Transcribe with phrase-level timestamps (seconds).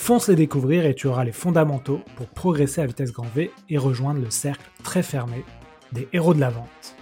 [0.00, 3.76] Fonce les découvrir et tu auras les fondamentaux pour progresser à vitesse grand V et
[3.76, 5.44] rejoindre le cercle très fermé
[5.92, 6.96] des héros de la vente.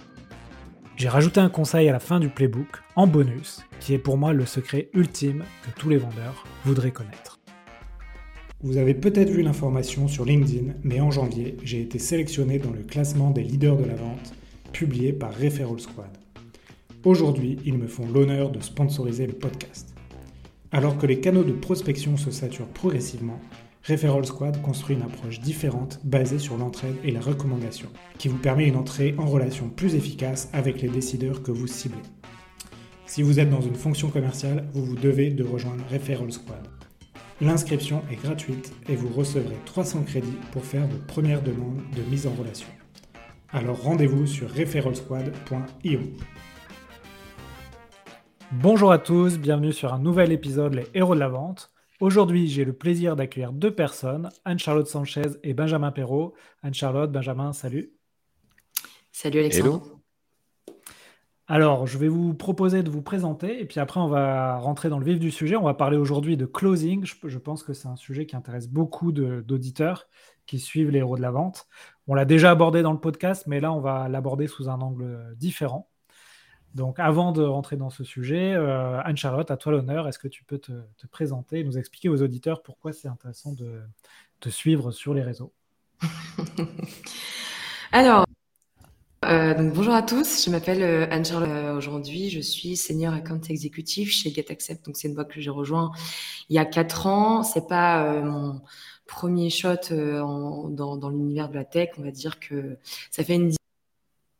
[0.97, 4.33] J'ai rajouté un conseil à la fin du playbook, en bonus, qui est pour moi
[4.33, 7.39] le secret ultime que tous les vendeurs voudraient connaître.
[8.61, 12.81] Vous avez peut-être vu l'information sur LinkedIn, mais en janvier, j'ai été sélectionné dans le
[12.81, 14.33] classement des leaders de la vente,
[14.73, 16.17] publié par Referral Squad.
[17.05, 19.96] Aujourd'hui, ils me font l'honneur de sponsoriser le podcast.
[20.71, 23.39] Alors que les canaux de prospection se saturent progressivement,
[23.87, 28.67] Referral Squad construit une approche différente basée sur l'entraide et la recommandation, qui vous permet
[28.67, 32.01] une entrée en relation plus efficace avec les décideurs que vous ciblez.
[33.05, 36.67] Si vous êtes dans une fonction commerciale, vous vous devez de rejoindre Referral Squad.
[37.39, 42.27] L'inscription est gratuite et vous recevrez 300 crédits pour faire vos premières demandes de mise
[42.27, 42.67] en relation.
[43.53, 45.99] Alors rendez-vous sur referralsquad.io.
[48.53, 51.69] Bonjour à tous, bienvenue sur un nouvel épisode Les Héros de la Vente.
[51.99, 56.33] Aujourd'hui, j'ai le plaisir d'accueillir deux personnes, Anne-Charlotte Sanchez et Benjamin Perrault.
[56.63, 57.91] Anne-Charlotte, Benjamin, salut.
[59.11, 59.99] Salut Alexandre.
[61.49, 64.99] Alors, je vais vous proposer de vous présenter et puis après, on va rentrer dans
[64.99, 65.57] le vif du sujet.
[65.57, 67.05] On va parler aujourd'hui de closing.
[67.05, 70.07] Je, pense que c'est un sujet qui intéresse beaucoup d'auditeurs
[70.45, 71.67] qui suivent les héros de la vente.
[72.07, 75.35] On l'a déjà abordé dans le podcast, mais là, on va l'aborder sous un angle
[75.35, 75.86] différent.
[76.77, 80.07] Donc, avant de rentrer dans ce sujet, euh, Anne-Charlotte, à toi l'honneur.
[80.07, 80.73] Est-ce que tu peux te,
[81.09, 83.81] présenter et nous expliquer aux auditeurs pourquoi c'est intéressant de
[84.39, 85.51] te suivre sur les réseaux?
[87.91, 88.27] Alors,
[89.25, 91.75] euh, donc bonjour à tous, je m'appelle euh, Anne-Charlotte.
[91.75, 94.85] Aujourd'hui, je suis senior account exécutif chez GetAccept.
[94.85, 95.91] Donc, c'est une boîte que j'ai rejoint
[96.49, 97.41] il y a quatre ans.
[97.41, 98.61] C'est pas mon
[99.07, 101.89] premier shot dans, dans l'univers de la tech.
[101.97, 102.77] On va dire que
[103.09, 103.57] ça fait une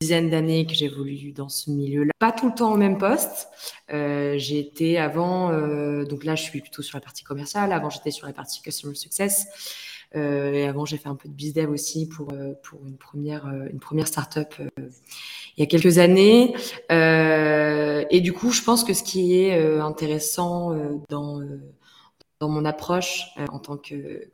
[0.01, 2.11] dizaine d'années que j'évolue dans ce milieu-là.
[2.19, 3.49] Pas tout le temps au même poste.
[3.91, 7.71] Euh, j'ai été avant, euh, donc là je suis plutôt sur la partie commerciale.
[7.71, 9.47] Avant j'étais sur la partie customer success.
[10.15, 13.45] Euh, et avant j'ai fait un peu de bizdev aussi pour euh, pour une première
[13.47, 16.55] euh, une première startup il y a quelques années.
[16.89, 20.73] et du coup je pense que ce qui est intéressant
[21.09, 21.41] dans
[22.39, 24.29] dans mon approche en tant que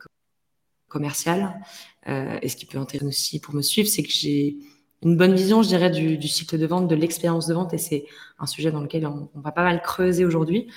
[0.88, 1.60] commercial
[2.06, 4.58] et ce qui peut intéresser aussi pour me suivre, c'est que j'ai
[5.04, 8.06] une bonne vision, je dirais, du, cycle de vente, de l'expérience de vente, et c'est
[8.38, 10.72] un sujet dans lequel on, va pas mal creuser aujourd'hui,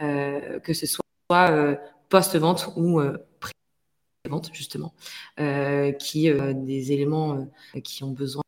[0.00, 1.76] euh, que ce soit euh,
[2.08, 4.94] post-vente ou euh, pré-vente, justement,
[5.98, 7.48] qui des éléments
[7.82, 8.42] qui ont besoin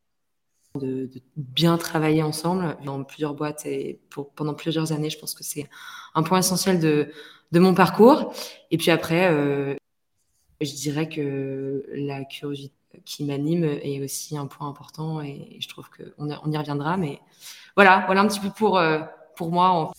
[0.81, 5.11] de, bien travailler ensemble dans plusieurs boîtes et pour, pendant plusieurs années.
[5.11, 5.69] Je pense que c'est
[6.15, 7.11] un point essentiel de,
[7.51, 8.33] de mon parcours.
[8.71, 9.77] Et puis après,
[10.61, 12.73] je dirais que la curiosité
[13.05, 16.97] qui m'anime est aussi un point important et je trouve qu'on on y reviendra.
[16.97, 17.21] Mais
[17.75, 19.01] voilà, voilà un petit peu pour, euh,
[19.37, 19.93] pour moi en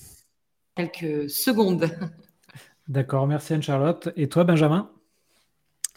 [0.75, 1.89] quelques secondes.
[2.87, 4.09] D'accord, merci Anne-Charlotte.
[4.15, 4.89] Et toi, Benjamin?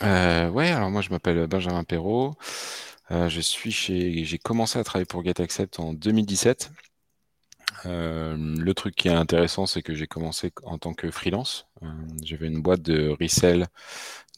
[0.02, 2.34] Euh, Ouais, alors moi je m'appelle Benjamin Perrault.
[3.10, 6.70] Euh, je suis chez, j'ai commencé à travailler pour GetAccept en 2017.
[7.84, 11.66] le truc qui est intéressant, c'est que j'ai commencé en tant que freelance.
[12.22, 13.66] J'avais une boîte de resell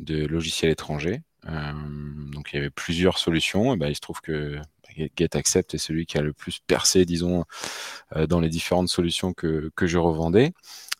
[0.00, 1.22] de logiciels étrangers.
[1.44, 3.76] Donc il y avait plusieurs solutions.
[3.76, 4.58] Ben, il se trouve que
[5.16, 7.44] GetAccept est celui qui a le plus percé, disons,
[8.28, 10.52] dans les différentes solutions que, je revendais.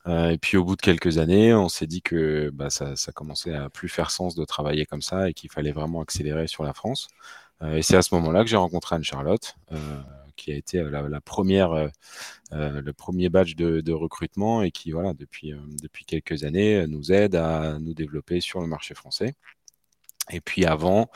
[0.07, 3.55] Et puis au bout de quelques années, on s'est dit que bah, ça, ça, commençait
[3.55, 6.75] à plus faire sens de travailler comme ça et qu'il fallait vraiment accélérer sur la
[6.75, 7.09] France.
[7.65, 9.55] Et c'est à ce moment-là que j'ai rencontré Anne-Charlotte,
[10.37, 11.91] qui a été la, première,
[12.51, 17.37] le premier badge de, de, recrutement et qui, voilà, depuis, depuis quelques années, nous aide
[17.37, 19.35] à nous développer sur le marché français.
[20.31, 21.11] Et puis avant,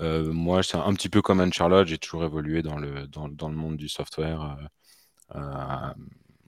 [0.00, 3.56] euh, moi, c'est un petit peu comme Anne-Charlotte, j'ai toujours évolué dans le, dans, le
[3.56, 4.42] monde du software
[5.34, 5.92] euh, euh,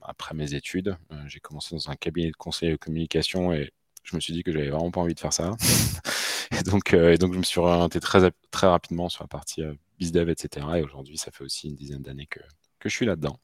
[0.01, 0.97] après mes études.
[1.27, 3.73] j'ai commencé dans un cabinet de conseil de communication et
[4.03, 5.55] je me suis dit que j'avais vraiment pas envie de faire ça.
[6.51, 9.63] et, donc, et donc, je me suis orienté très, très rapidement sur la partie
[9.97, 10.67] BizDev, etc.
[10.77, 12.41] Et aujourd'hui, ça fait aussi une dizaine d'années que,
[12.79, 13.39] que je suis là-dedans.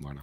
[0.00, 0.22] Voilà.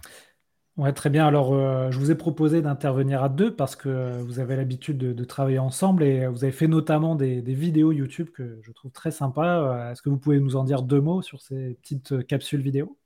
[0.76, 1.26] Ouais, très bien.
[1.26, 5.24] Alors, euh, je vous ai proposé d'intervenir à deux parce que vous avez l'habitude de,
[5.24, 9.62] travailler ensemble et vous avez fait notamment des, vidéos YouTube que je trouve très sympas.
[9.62, 12.60] Euh, est-ce que vous pouvez nous en dire deux mots sur ces petites euh, capsules
[12.60, 12.98] vidéo?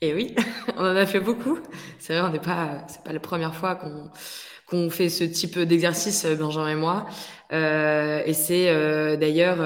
[0.00, 0.36] Eh oui,
[0.76, 1.58] on en a fait beaucoup.
[1.98, 4.10] C'est vrai, on n'est pas, pas la première fois qu'on
[4.66, 7.06] qu'on fait ce type d'exercice, Benjamin et moi.
[7.50, 9.62] et c'est d'ailleurs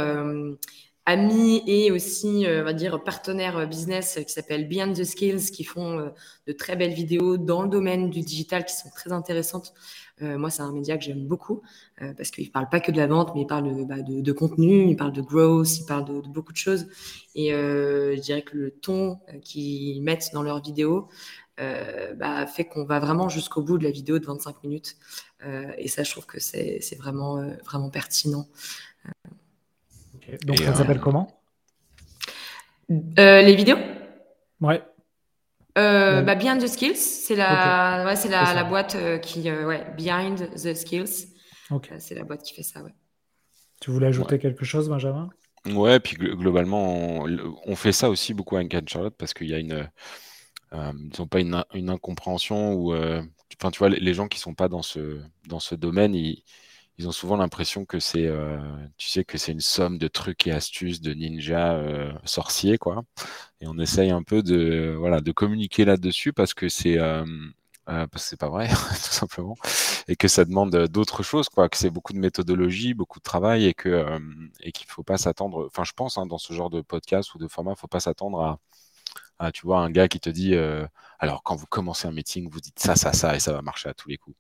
[1.04, 6.12] amis et aussi, on va dire, partenaires business qui s'appellent Beyond the Skills, qui font
[6.46, 9.74] de très belles vidéos dans le domaine du digital qui sont très intéressantes
[10.22, 11.62] euh, moi, c'est un média que j'aime beaucoup
[12.00, 14.34] euh, parce qu'il ne parle pas que de la vente, mais il parle de, bah,
[14.36, 16.86] contenu, il parle de growth, il parle de, beaucoup de choses.
[17.34, 21.08] Et euh, je dirais que le ton qu'ils mettent dans leurs vidéos
[22.16, 24.96] bah, fait qu'on va vraiment jusqu'au bout de la vidéo de 25 minutes.
[25.78, 28.48] et ça, je trouve que c'est vraiment, vraiment pertinent.
[30.44, 31.42] Donc, ça s'appelle comment?
[32.88, 33.78] Les vidéos?
[34.60, 34.82] Ouais.
[35.78, 39.66] Euh, bah, Behind the Skills, c'est la, ouais, c'est la, la, boîte euh, qui, euh,
[39.66, 41.28] ouais, Behind the Skills.
[41.98, 42.94] c'est la boîte qui fait ça, ouais.
[43.80, 45.30] Tu voulais ajouter quelque chose, Benjamin?
[45.66, 47.24] Ouais, puis globalement,
[47.66, 49.88] on, fait ça aussi beaucoup avec Anne Charlotte parce qu'il y a une,
[50.72, 54.82] ils pas une, une incompréhension ou, enfin, tu vois, les gens qui sont pas dans
[54.82, 56.44] ce, dans ce domaine, ils,
[57.02, 58.58] ils ont souvent l'impression que c'est, euh,
[58.96, 63.02] tu sais, que c'est une somme de trucs et astuces de ninja euh, sorciers, quoi.
[63.60, 67.24] Et on essaye un peu de, voilà, de communiquer là-dessus parce que c'est, euh,
[67.86, 69.56] parce que c'est pas vrai, tout simplement,
[70.08, 71.68] et que ça demande d'autres choses, quoi.
[71.68, 74.20] Que c'est beaucoup de méthodologie, beaucoup de travail, et que,
[74.60, 75.66] et qu'il faut pas s'attendre.
[75.66, 78.40] Enfin, je pense, hein, dans ce genre de podcast ou de format, faut pas s'attendre
[78.42, 78.60] à
[79.38, 80.86] ah, tu vois, un gars qui te dit, euh,
[81.22, 83.88] alors quand vous commencez un meeting, vous dites ça, ça, ça, et ça va marcher
[83.88, 84.36] à tous les coups.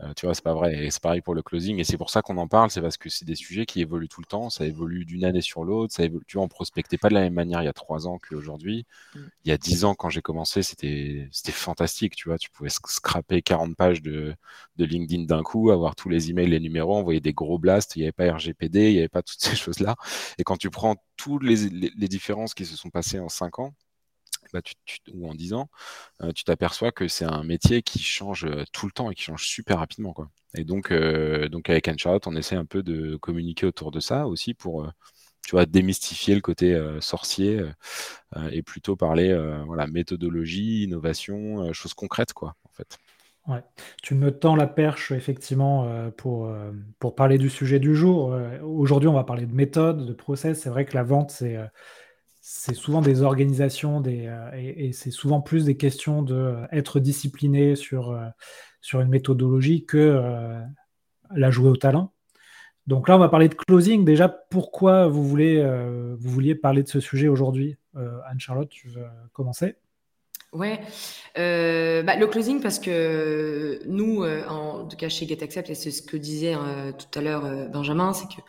[0.00, 0.86] Euh, tu vois, c'est pas vrai.
[0.86, 1.78] Et c'est pareil pour le closing.
[1.78, 4.08] Et c'est pour ça qu'on en parle, c'est parce que c'est des sujets qui évoluent
[4.08, 4.50] tout le temps.
[4.50, 5.94] Ça évolue d'une année sur l'autre.
[5.94, 8.08] Ça évolue, tu vois, on prospectait pas de la même manière il y a trois
[8.08, 8.84] ans qu'aujourd'hui.
[9.14, 9.20] Mm.
[9.44, 12.16] Il y a dix ans, quand j'ai commencé, c'était, c'était fantastique.
[12.16, 14.34] Tu vois, tu pouvais scraper 40 pages de,
[14.74, 17.94] de LinkedIn d'un coup, avoir tous les emails, les numéros, envoyer des gros blasts.
[17.94, 19.94] Il n'y avait pas RGPD, il n'y avait pas toutes ces choses-là.
[20.38, 23.72] Et quand tu prends toutes les, les différences qui se sont passées en cinq ans,
[24.52, 24.60] bah,
[25.12, 25.68] ou en 10 ans,
[26.22, 29.22] euh, tu t'aperçois que c'est un métier qui change euh, tout le temps et qui
[29.22, 30.12] change super rapidement.
[30.12, 30.28] Quoi.
[30.56, 34.26] Et donc, euh, donc avec Charlotte, on essaie un peu de communiquer autour de ça
[34.26, 34.86] aussi pour
[35.42, 37.60] tu vois, démystifier le côté sorcier
[38.50, 39.36] et plutôt parler
[39.66, 42.96] voilà, méthodologie, innovation, choses concrètes, quoi, en fait.
[44.02, 46.50] Tu me tends la perche, effectivement, pour,
[46.98, 48.34] pour parler du sujet du jour.
[48.62, 50.62] Aujourd'hui, on va parler de méthode, de process.
[50.62, 51.58] C'est vrai que la vente, c'est
[52.46, 56.34] c'est souvent des organisations des, euh, et, c'est souvent plus des questions de
[56.74, 58.26] euh, discipliné sur, euh,
[58.82, 60.20] sur une méthodologie que
[61.34, 62.12] la jouer au talent.
[62.86, 64.04] Donc là, on va parler de closing.
[64.04, 65.64] Déjà, pourquoi vous, voulez,
[66.18, 67.78] vous vouliez parler de ce sujet aujourd'hui
[68.28, 69.76] Anne-Charlotte, tu veux commencer?
[70.52, 70.80] Ouais,
[71.34, 76.18] bah, le closing parce que nous, en tout cas chez GetAccept, et c'est ce que
[76.18, 76.54] disait
[76.98, 78.42] tout à l'heure Benjamin, c'est que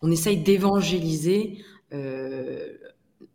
[0.00, 1.62] on essaye d'évangéliser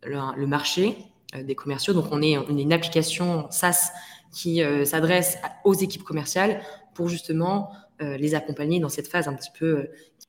[0.04, 0.96] le, marché
[1.34, 1.94] euh, des commerciaux.
[1.94, 3.90] Donc, on est, une application SaaS
[4.32, 6.62] qui euh, s'adresse aux équipes commerciales
[6.94, 7.72] pour justement
[8.02, 10.26] euh, les accompagner dans cette phase un petit peu qui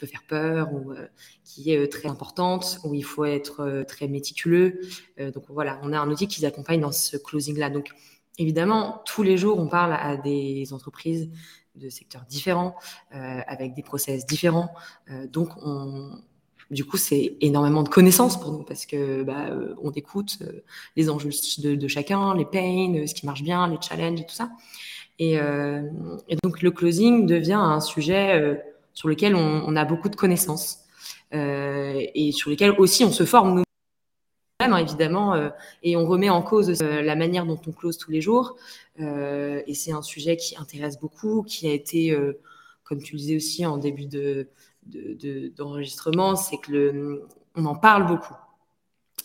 [0.00, 0.92] peut faire peur ou
[1.44, 4.80] qui est très importante, où il faut être très méticuleux.
[5.18, 7.70] donc voilà, on a un outil qui les accompagne dans ce closing-là.
[7.70, 7.90] Donc
[8.36, 11.30] évidemment, tous les jours, on parle à des entreprises
[11.76, 12.74] de secteurs différents,
[13.10, 14.74] avec des process différents.
[15.30, 16.18] donc on,
[16.70, 20.62] du coup, c'est énormément de connaissances pour nous parce que bah, euh, on écoute euh,
[20.96, 24.34] les enjeux de, chacun, les pains, euh, ce qui marche bien, les challenges et tout
[24.34, 24.50] ça.
[25.18, 25.38] Et,
[26.42, 28.60] donc le closing devient un sujet
[28.94, 30.80] sur lequel on, a beaucoup de connaissances
[31.30, 35.52] et sur lequel aussi on se forme nous-mêmes hein, évidemment
[35.84, 38.56] et on remet en cause la manière dont on close tous les jours.
[38.98, 42.18] et c'est un sujet qui intéresse beaucoup, qui a été,
[42.82, 44.48] comme tu le disais aussi en début de
[44.86, 48.34] d'enregistrement, c'est que le, on en parle beaucoup.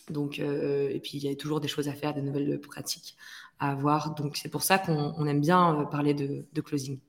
[0.10, 3.16] Donc, euh, et puis il y a toujours des choses à faire, des nouvelles pratiques
[3.60, 4.16] à avoir.
[4.16, 7.00] Donc c'est pour ça qu'on aime bien euh, parler de, closing.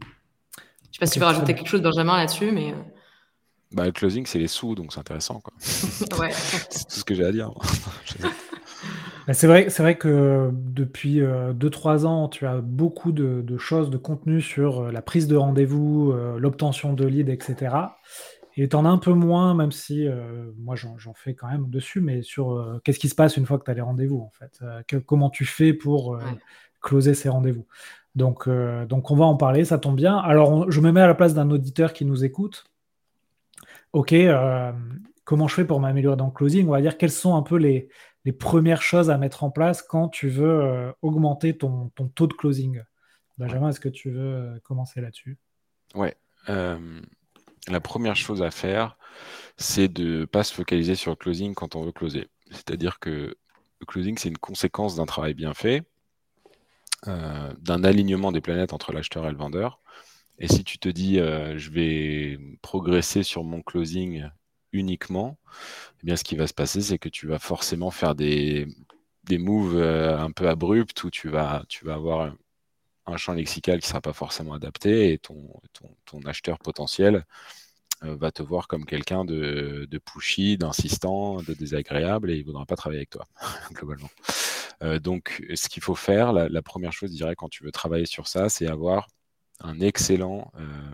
[0.00, 2.72] Je ne sais pas si tu veux rajouter quelque chose, Benjamin, là-dessus, mais.
[2.72, 2.76] Euh.
[3.72, 5.42] Bah, le closing, c'est les sous, donc c'est intéressant.
[6.18, 6.30] ouais.
[6.70, 7.50] c'est tout ce que j'ai à dire.
[9.26, 13.96] Bah, c'est vrai, c'est vrai que depuis 2-3 ans, tu as beaucoup de, choses, de
[13.96, 17.74] contenu sur la prise de rendez-vous, l'obtention de leads, etc.
[18.56, 20.06] Et tu en as un peu moins, même si
[20.58, 23.64] moi j'en, fais quand même dessus, mais sur qu'est-ce qui se passe une fois que
[23.64, 24.62] tu as les rendez-vous, en fait?
[25.04, 26.18] comment tu fais pour
[26.80, 27.66] closer ces rendez-vous?
[28.14, 28.48] Donc,
[28.88, 30.16] donc on va en parler, ça tombe bien.
[30.16, 32.64] Alors je me mets à la place d'un auditeur qui nous écoute.
[33.92, 34.14] Ok,
[35.24, 36.68] comment je fais pour m'améliorer dans le closing?
[36.68, 37.88] On va dire quels sont un peu les,
[38.26, 42.32] les premières choses à mettre en place quand tu veux euh, augmenter ton, taux de
[42.32, 42.82] closing.
[43.38, 45.38] Benjamin, est-ce que tu veux euh, commencer là-dessus?
[45.94, 46.16] Ouais.
[46.48, 47.00] Euh,
[47.68, 48.98] la première chose à faire,
[49.56, 52.28] c'est de ne pas se focaliser sur le closing quand on veut closer.
[52.50, 53.36] C'est-à-dire que
[53.80, 55.84] le closing, c'est une conséquence d'un travail bien fait.
[57.04, 59.78] d'un alignement des planètes entre l'acheteur et le vendeur.
[60.40, 64.28] Et si tu te dis, je vais progresser sur mon closing
[64.76, 65.38] uniquement,
[66.02, 68.66] eh bien, ce qui va se passer, c'est que tu vas forcément faire des,
[69.24, 72.32] des moves un peu abrupts où tu vas, avoir
[73.06, 75.60] un champ lexical qui ne sera pas forcément adapté et ton,
[76.26, 77.24] acheteur potentiel
[78.02, 82.46] euh, va te voir comme quelqu'un de, de, pushy, d'insistant, de désagréable et il ne
[82.46, 83.26] voudra pas travailler avec toi,
[83.72, 84.10] globalement.
[84.82, 88.06] Euh, donc, ce qu'il faut faire, la, première chose, je dirais, quand tu veux travailler
[88.06, 89.08] sur ça, c'est avoir
[89.60, 90.90] un excellent, euh,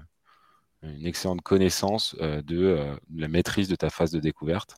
[0.83, 4.77] une excellente connaissance de la maîtrise de ta phase de découverte.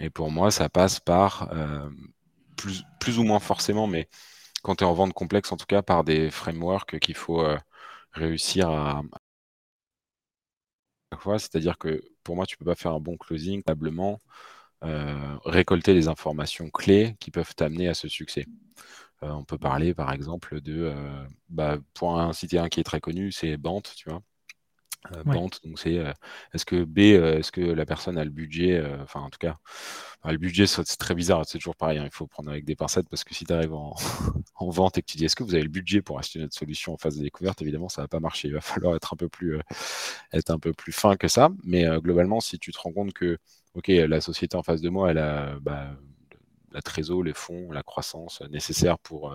[0.00, 1.48] Et pour moi, ça passe par,
[2.56, 4.08] plus, plus ou moins forcément, mais
[4.62, 7.58] quand tu es en vente complexe, en tout cas, par des frameworks qu'il faut euh,
[8.12, 9.02] réussir à.
[11.38, 14.20] C'est-à-dire que pour moi, tu ne peux pas faire un bon closing tablement,
[14.84, 18.46] euh, récolter les informations clés qui peuvent t'amener à ce succès.
[19.22, 20.94] Euh, on peut parler par exemple de,
[21.50, 24.22] bah, pour un citer qui est très connu, c'est Bant, tu vois.
[25.12, 26.12] Euh, donc c'est euh,
[26.54, 29.56] est-ce que B, euh, est-ce que la personne a le budget, enfin en tout cas,
[30.24, 33.08] le budget c'est très bizarre, c'est toujours pareil, hein, il faut prendre avec des pincettes
[33.08, 33.94] parce que si tu arrives en,
[34.70, 36.94] vente et que tu dis est-ce que vous avez le budget pour acheter notre solution
[36.94, 39.28] en phase de découverte, évidemment ça va pas marcher, il va falloir être un peu
[39.28, 39.58] plus,
[40.32, 43.38] être un peu plus fin que ça, mais globalement si tu te rends compte que
[43.74, 45.90] ok la société en face de moi elle a bah,
[46.72, 49.34] la trésor, les fonds, la croissance nécessaire pour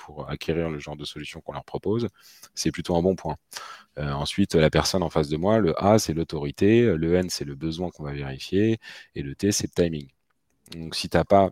[0.00, 2.08] pour acquérir le genre de solution qu'on leur propose,
[2.54, 3.36] c'est plutôt un bon point.
[3.98, 7.44] Euh, ensuite, la personne en face de moi, le A, c'est l'autorité, le N, c'est
[7.44, 8.78] le besoin qu'on va vérifier,
[9.14, 10.08] et le T, c'est le timing.
[10.76, 11.50] Donc, si tu n'as pas.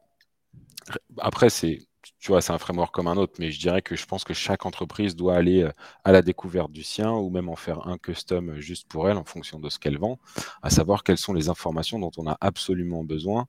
[1.19, 1.81] Après, c'est.
[2.21, 4.33] Tu vois, c'est un framework comme un autre, mais je dirais que je pense que
[4.35, 5.73] chaque entreprise doit aller euh,
[6.05, 9.25] à la découverte du sien ou même en faire un custom juste pour elle en
[9.25, 10.19] fonction de ce qu'elle vend,
[10.63, 13.47] à savoir quelles sont les informations dont on a absolument besoin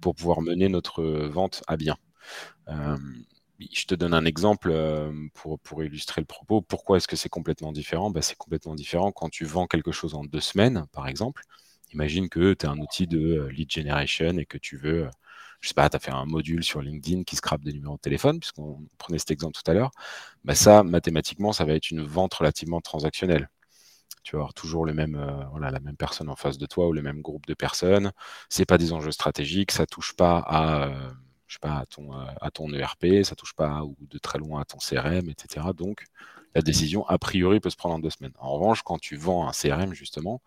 [0.00, 1.96] pour pouvoir mener notre vente à bien.
[2.68, 2.96] Euh,
[3.72, 6.62] je te donne un exemple euh, pour, illustrer le propos.
[6.62, 8.10] Pourquoi est-ce que c'est complètement différent?
[8.10, 11.42] Bah, C'est complètement différent quand tu vends quelque chose en deux semaines, par exemple.
[11.92, 15.10] Imagine que tu as un outil de euh, lead generation et que tu veux, euh,
[15.60, 18.00] je sais pas, tu as fait un module sur LinkedIn qui scrape des numéros de
[18.00, 19.90] téléphone, puisqu'on prenait cet exemple tout à l'heure.
[20.44, 23.50] Bah, ça, mathématiquement, ça va être une vente relativement transactionnelle.
[24.22, 25.16] Tu vas avoir toujours le même,
[25.50, 28.12] voilà, la même personne en face de toi ou le même groupe de personnes.
[28.50, 30.90] C'est pas des enjeux stratégiques, ça touche pas à
[31.58, 34.64] pas, à ton, euh, à ton ERP, ça touche pas ou de très loin à
[34.64, 35.66] ton CRM, etc.
[35.74, 36.04] Donc,
[36.54, 38.32] la décision, a priori, peut se prendre en deux semaines.
[38.38, 40.42] En revanche, quand tu vends un CRM, justement,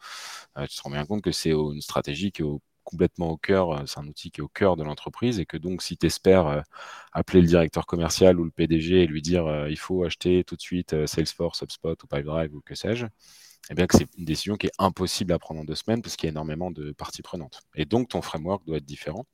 [0.57, 2.45] euh, tu te rends bien compte que c'est une stratégie qui est
[2.83, 5.57] complètement au cœur, euh, c'est un outil qui est au cœur de l'entreprise et que
[5.57, 6.63] donc, si tu espères
[7.13, 10.61] appeler le directeur commercial ou le PDG et lui dire il faut acheter tout de
[10.61, 13.05] suite Salesforce, HubSpot ou Pipedrive ou que sais-je,
[13.69, 16.15] eh bien que c'est une décision qui est impossible à prendre en deux semaines parce
[16.15, 17.61] qu'il y a énormément de parties prenantes.
[17.75, 19.25] Et donc, ton framework doit être différent.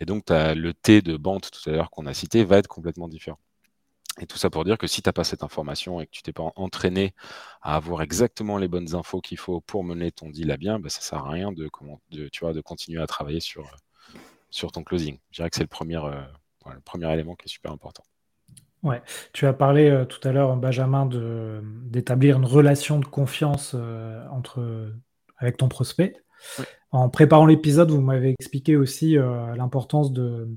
[0.00, 2.68] Et donc, as le T de Bant tout à l'heure qu'on a cité va être
[2.68, 3.38] complètement différent.
[4.20, 6.22] Et tout ça pour dire que si tu n'as pas cette information et que tu
[6.22, 7.14] t'es pas entraîné
[7.62, 10.90] à avoir exactement les bonnes infos qu'il faut pour mener ton deal à bien, bah,
[10.90, 11.70] ça ne sert à rien de,
[12.28, 13.64] tu vois, de continuer à travailler sur,
[14.50, 15.18] sur ton closing.
[15.30, 16.20] Je dirais que c'est le premier, euh,
[16.72, 18.02] le premier élément qui est super important.
[18.82, 19.00] Ouais,
[19.32, 21.08] tu as parlé euh, tout à l'heure, Benjamin,
[21.84, 24.92] d'établir une relation de confiance euh, entre,
[25.38, 26.16] avec ton prospect.
[26.92, 30.48] En préparant l'épisode, vous m'avez expliqué aussi euh, l'importance de,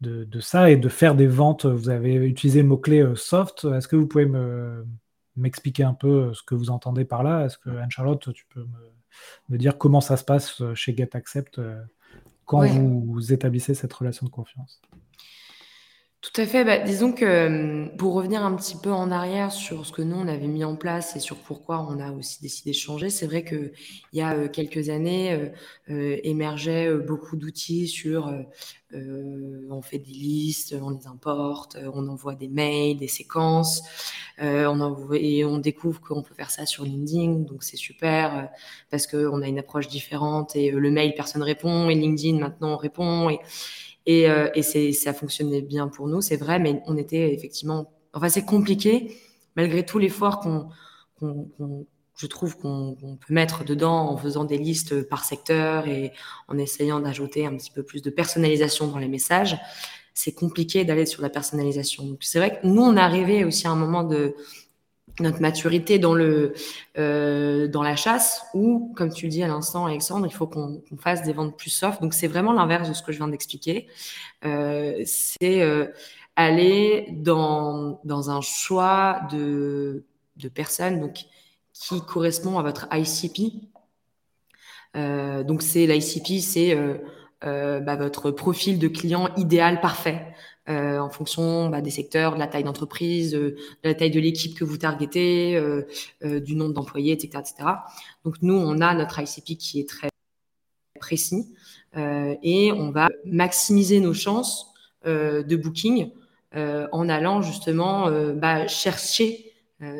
[0.00, 1.66] de, ça et de faire des ventes.
[1.66, 3.64] Vous avez utilisé le mot-clé euh, soft.
[3.64, 4.30] Est-ce que vous pouvez
[5.36, 7.44] m'expliquer un peu euh, ce que vous entendez par là?
[7.44, 8.64] Est-ce que Anne-Charlotte, tu peux
[9.48, 11.60] me, dire comment ça se passe chez GetAccept
[12.44, 14.80] quand vous établissez cette relation de confiance?
[16.32, 16.64] Tout à fait.
[16.64, 20.26] Bah, disons que pour revenir un petit peu en arrière sur ce que nous, on
[20.26, 23.44] avait mis en place et sur pourquoi on a aussi décidé de changer, c'est vrai
[23.44, 23.72] qu'il
[24.14, 25.52] y a quelques années,
[25.88, 28.32] émergeaient beaucoup d'outils sur
[28.92, 33.82] on fait des listes, on les importe, on envoie des mails, des séquences,
[34.40, 38.48] on et on découvre qu'on peut faire ça sur LinkedIn, donc c'est super
[38.90, 42.76] parce qu'on a une approche différente et le mail, personne répond, et LinkedIn, maintenant, on
[42.76, 43.30] répond.
[44.06, 47.92] Et, euh, et ça fonctionnait bien pour nous, c'est vrai, mais on était effectivement.
[48.12, 49.16] Enfin, c'est compliqué,
[49.56, 50.68] malgré tout l'effort qu'on,
[51.18, 56.12] qu'on, je trouve qu'on, peut mettre dedans en faisant des listes par secteur et
[56.48, 59.58] en essayant d'ajouter un petit peu plus de personnalisation dans les messages.
[60.14, 62.16] C'est compliqué d'aller sur la personnalisation.
[62.20, 64.36] C'est vrai que nous, on arrivé aussi à un moment de,
[65.20, 66.54] notre maturité dans le
[66.98, 70.82] euh, dans la chasse ou comme tu le dis à l'instant Alexandre il faut qu'on
[70.98, 72.02] fasse des ventes plus soft.
[72.02, 73.86] Donc c'est vraiment l'inverse de ce que je viens d'expliquer.
[74.44, 75.86] Euh, c'est euh,
[76.36, 80.04] aller dans dans un choix de
[80.36, 81.26] de personnes donc
[81.72, 83.68] qui correspond à votre ICP
[84.94, 86.76] donc c'est l'ICP c'est
[87.42, 90.34] bah, votre profil de client idéal parfait
[90.68, 94.64] en fonction bah, des secteurs, de la taille d'entreprise, de la taille de l'équipe que
[94.64, 95.60] vous targetez,
[96.22, 97.70] du nombre d'employés, etc., etc.
[98.24, 100.08] Donc nous, on a notre ICP qui est très
[100.98, 101.54] précis
[101.96, 104.72] et on va maximiser nos chances
[105.04, 106.10] de booking
[106.54, 109.52] en allant justement bah, chercher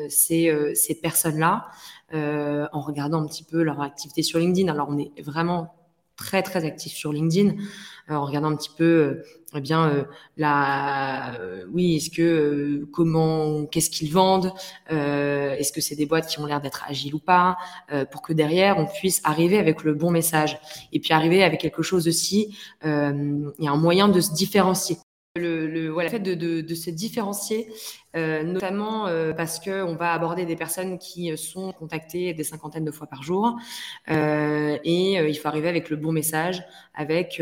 [0.09, 1.67] ces, ces personnes-là
[2.11, 4.71] en regardant un petit peu leur activité sur LinkedIn.
[4.71, 5.75] Alors on est vraiment
[6.15, 7.53] très très actif sur LinkedIn euh,
[8.09, 9.23] en regardant un petit peu euh,
[9.55, 10.03] eh bien euh,
[10.37, 11.33] la
[11.71, 14.51] oui est-ce que comment qu'est-ce qu'ils vendent
[14.89, 17.57] est-ce que c'est des boîtes qui ont l'air d'être agiles ou pas
[18.11, 20.59] pour que derrière on puisse arriver avec le bon message.
[20.91, 24.97] Et puis arriver avec quelque chose aussi il y a un moyen de se différencier
[25.35, 27.67] le, le, voilà, fait de, de, se différencier,
[28.15, 32.91] euh, notamment euh, parce qu'on va aborder des personnes qui sont contactées des cinquantaines de
[32.91, 33.57] fois par jour,
[34.09, 36.63] euh, et euh, il faut arriver avec le bon message,
[36.93, 37.41] avec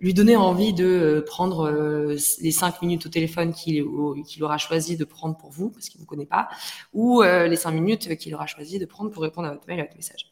[0.00, 1.70] lui donner envie de prendre
[2.12, 3.84] les cinq minutes au téléphone qu'il
[4.26, 6.48] qu'il aura choisi de prendre pour vous, parce qu'il vous connaît pas,
[6.92, 9.84] ou les cinq minutes qu'il aura choisi de prendre pour répondre à votre mail, à
[9.84, 10.28] votre message.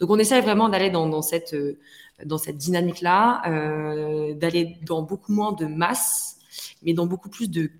[0.00, 1.54] Donc on essaie vraiment d'aller dans cette
[2.24, 6.38] dans cette dynamique-là, euh, d'aller dans beaucoup moins de masse,
[6.82, 7.70] mais dans beaucoup plus de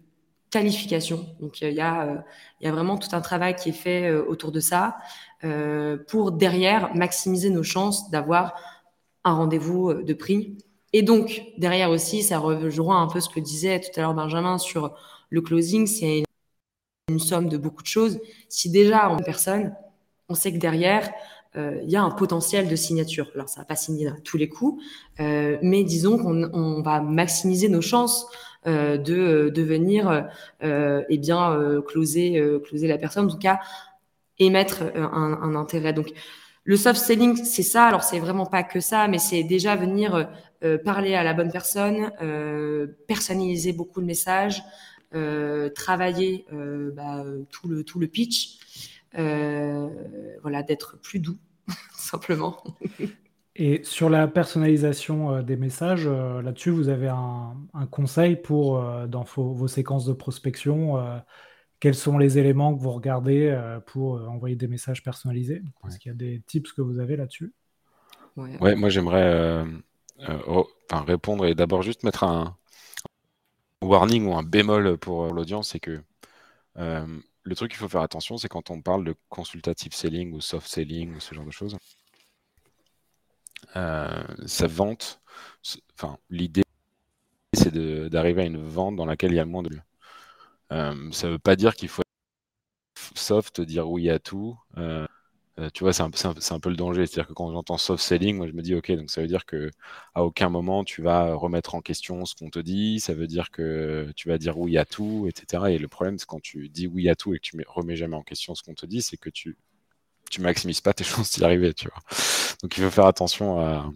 [0.51, 1.27] qualification.
[1.41, 2.17] Donc il y a, euh,
[2.61, 4.97] il y a vraiment tout un travail qui est fait euh, autour de ça
[5.45, 8.55] euh, pour derrière maximiser nos chances d'avoir
[9.25, 10.57] un rendez-vous de prix.
[10.93, 14.59] Et donc derrière aussi, ça rejoint un peu ce que disait tout à l'heure Benjamin
[14.59, 14.95] sur
[15.31, 16.23] le closing, c'est
[17.11, 18.19] une somme de beaucoup de choses.
[18.49, 19.75] Si déjà en personne,
[20.31, 21.13] on sait que derrière, euh,
[21.57, 23.31] il y a un potentiel de signature.
[23.35, 24.83] Alors, ça va pas signer tous les coups,
[25.21, 28.27] euh, mais disons qu'on on va maximiser nos chances
[28.67, 30.29] euh, de, venir
[30.63, 33.61] eh bien closer, closer la personne, en tout cas
[34.39, 35.93] émettre un, un intérêt.
[35.93, 36.13] Donc,
[36.65, 37.87] le soft selling, c'est ça.
[37.87, 40.29] Alors, c'est vraiment pas que ça, mais c'est déjà venir
[40.85, 42.13] parler à la bonne personne,
[43.07, 44.63] personnaliser beaucoup le message,
[45.75, 46.47] travailler
[46.95, 48.59] bah, tout le tout le pitch.
[49.17, 49.89] Euh,
[50.43, 51.39] voilà, d'être plus doux,
[51.95, 52.63] simplement.
[53.57, 57.57] Et sur la personnalisation euh, des messages, euh, là-dessus, vous avez un,
[57.91, 60.97] conseil pour, dans vos, séquences de prospection,
[61.81, 63.57] quels sont les éléments que vous regardez
[63.87, 65.63] pour envoyer des messages personnalisés?
[65.87, 67.53] Est-ce qu'il y a des tips que vous avez là-dessus
[68.37, 68.75] ouais.
[68.75, 69.65] moi j'aimerais
[70.91, 72.57] répondre et d'abord juste mettre un
[73.81, 76.03] warning ou un bémol pour l'audience, c'est que
[77.49, 80.69] le truc qu'il faut faire attention, c'est quand on parle de consultative selling ou soft
[80.69, 81.77] selling ou ce genre de choses,
[83.77, 85.21] euh, ça vente.
[85.95, 86.65] Enfin, l'idée,
[87.55, 87.73] c'est
[88.11, 89.83] d'arriver à une vente dans laquelle il y a le moins de lieux.
[90.73, 94.59] Euh, ça ne veut pas dire qu'il faut être soft, dire oui à tout.
[94.77, 95.07] Euh,
[95.59, 96.11] euh, tu vois, c'est un,
[96.51, 97.07] un, peu le danger.
[97.07, 99.45] C'est-à-dire que quand j'entends soft selling, moi je me dis, ok, donc ça veut dire
[99.45, 99.71] que
[100.15, 103.01] à aucun moment tu vas remettre en question ce qu'on te dit.
[103.01, 105.65] Ça veut dire que tu vas dire oui à tout, etc.
[105.71, 108.17] Et le problème, c'est quand tu dis oui à tout et que tu remets jamais
[108.17, 109.57] en question ce qu'on te dit, c'est que tu
[110.31, 112.01] tu maximises pas tes chances d'y arriver, tu vois.
[112.63, 113.91] Donc il faut faire attention à,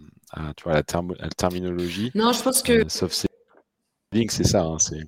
[0.57, 0.83] tu vois, la,
[1.19, 2.11] la, terminologie.
[2.15, 3.27] Non, je pense que euh, soft
[4.13, 4.65] selling, c'est ça.
[4.65, 5.03] Hein, c'est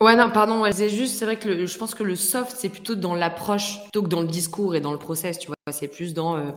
[0.00, 2.94] Ouais, non, pardon, c'est juste, c'est vrai que je pense que le soft, c'est plutôt
[2.94, 5.56] dans l'approche plutôt que dans le discours et dans le process, tu vois.
[5.72, 6.52] C'est plus dans, euh,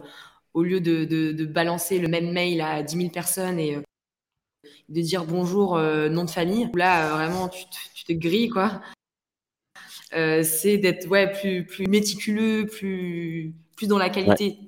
[0.54, 3.82] au lieu de, de, balancer le même mail à 10 000 personnes et euh,
[4.90, 8.80] de dire bonjour, euh, nom de famille, là, vraiment, tu te, tu te grilles, quoi.
[10.12, 14.60] c'est d'être ouais, plus, plus méticuleux, plus, plus dans la qualité.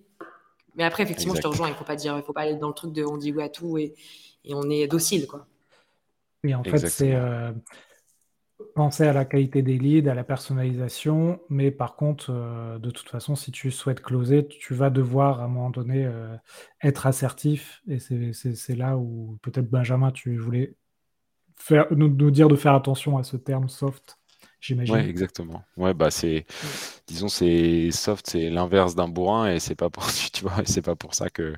[0.76, 2.70] Mais après, effectivement, je te rejoins, il faut pas dire, il faut pas aller dans
[2.70, 3.94] le truc de on dit oui à tout et,
[4.44, 5.46] et on est docile, quoi.
[6.44, 7.16] Oui, en fait, c'est
[8.76, 13.10] penser à la qualité des leads, à la personnalisation, mais par contre, euh, de toute
[13.10, 16.36] façon, si tu souhaites closer, tu vas devoir à un moment donné euh,
[16.82, 17.82] être assertif.
[17.88, 20.76] Et c'est là où peut-être Benjamin, tu voulais
[21.56, 24.20] faire, nous, dire de faire attention à ce terme soft,
[24.60, 24.96] j'imagine.
[24.96, 25.64] Oui, exactement.
[25.78, 26.46] Ouais, bah c'est,
[27.08, 30.96] disons, c'est soft, c'est l'inverse d'un bourrin et c'est pas pour, tu vois, c'est pas
[30.96, 31.54] pour ça que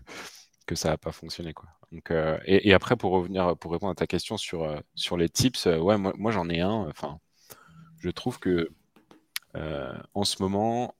[0.65, 1.69] que ça n'a pas fonctionné, quoi.
[2.11, 5.67] Euh, et, après, pour revenir, pour répondre à ta question sur, euh, sur les tips,
[5.67, 6.87] euh, ouais, moi, j'en ai un.
[6.89, 7.19] Enfin,
[7.99, 8.69] je trouve que
[10.13, 10.95] en ce moment,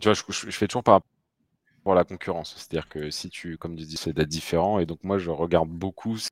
[0.00, 2.54] tu vois, je, fais toujours par rapport à la concurrence.
[2.56, 4.78] C'est-à-dire que si tu, comme tu dis, c'est d'être différent.
[4.78, 6.28] Et donc, moi, je regarde beaucoup ce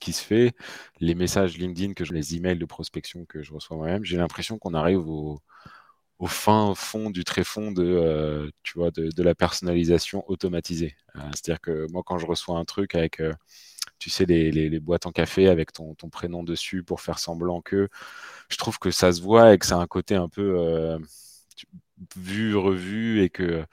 [0.00, 0.54] qui se fait,
[1.00, 4.04] les messages LinkedIn que je, les emails de prospection que je reçois moi-même.
[4.04, 5.40] J'ai l'impression qu'on arrive au,
[6.22, 10.96] au fin fond du tréfond de, euh, tu vois, de, la personnalisation automatisée.
[11.16, 13.34] Euh, c'est-à-dire que moi, quand je reçois un truc avec, euh,
[13.98, 17.88] tu sais, les, boîtes en café avec ton, prénom dessus pour faire semblant que,
[18.50, 20.96] je trouve que ça se voit et que ça a un côté un peu
[22.16, 23.64] vu, revu et que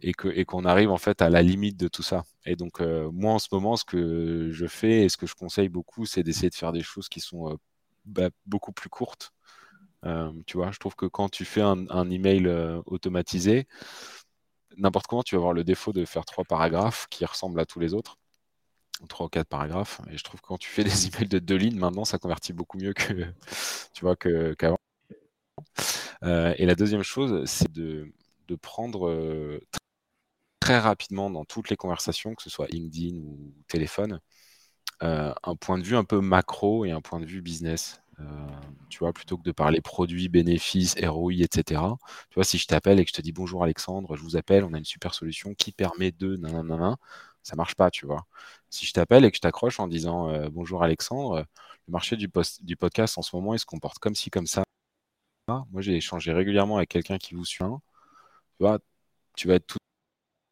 [0.00, 2.24] et que et qu'on arrive en fait à la limite de tout ça.
[2.46, 5.68] Et donc moi en ce moment, ce que je fais et ce que je conseille
[5.70, 7.58] beaucoup, c'est d'essayer de faire des choses qui sont
[8.04, 9.32] bah, beaucoup plus courtes.
[10.46, 12.48] Tu vois, je trouve que quand tu fais un, email
[12.86, 13.66] automatisé,
[14.76, 17.80] n'importe comment, tu vas avoir le défaut de faire trois paragraphes qui ressemblent à tous
[17.80, 18.18] les autres
[19.08, 20.00] trois ou quatre paragraphes.
[20.10, 22.52] Et je trouve que quand tu fais des emails de deux lignes, maintenant, ça convertit
[22.52, 23.12] beaucoup mieux que,
[23.92, 24.78] tu vois, qu'avant.
[26.22, 28.10] Euh, et la deuxième chose, c'est de,
[28.62, 29.60] prendre euh,
[30.60, 34.20] très rapidement dans toutes les conversations, que ce soit LinkedIn ou téléphone,
[35.02, 38.00] euh, un point de vue un peu macro et un point de vue business.
[38.88, 41.82] Tu vois, plutôt que de parler produits, bénéfices, ROI, etc.
[42.30, 44.64] Tu vois, si je t'appelle et que je te dis bonjour Alexandre, je vous appelle,
[44.64, 46.96] on a une super solution qui permet de nanana,
[47.42, 48.26] ça marche pas, tu vois.
[48.70, 51.46] Si je t'appelle et que je t'accroche en disant euh, bonjour Alexandre,
[51.86, 52.28] le marché du,
[52.62, 54.64] du, podcast en ce moment, il se comporte comme ci, comme ça.
[55.48, 57.64] Moi, j'ai échangé régulièrement avec quelqu'un qui vous suit.
[57.64, 58.78] Tu vois,
[59.36, 59.78] tu vas être tout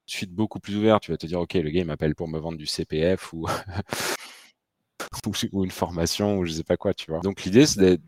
[0.06, 1.00] de suite beaucoup plus ouvert.
[1.00, 3.46] Tu vas te dire, OK, le gars, il m'appelle pour me vendre du CPF ou,
[5.52, 7.20] ou une formation ou je sais pas quoi, tu vois.
[7.20, 8.02] Donc, l'idée, c'est d'être,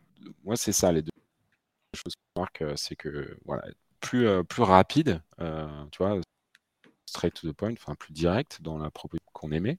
[0.45, 1.11] moi, c'est ça, les deux
[1.95, 3.65] choses que je marque, euh, c'est que, voilà,
[4.01, 6.21] plus, euh, plus rapide, tu vois,
[7.07, 9.79] straight to the point, enfin plus direct dans la proposition qu'on aimait.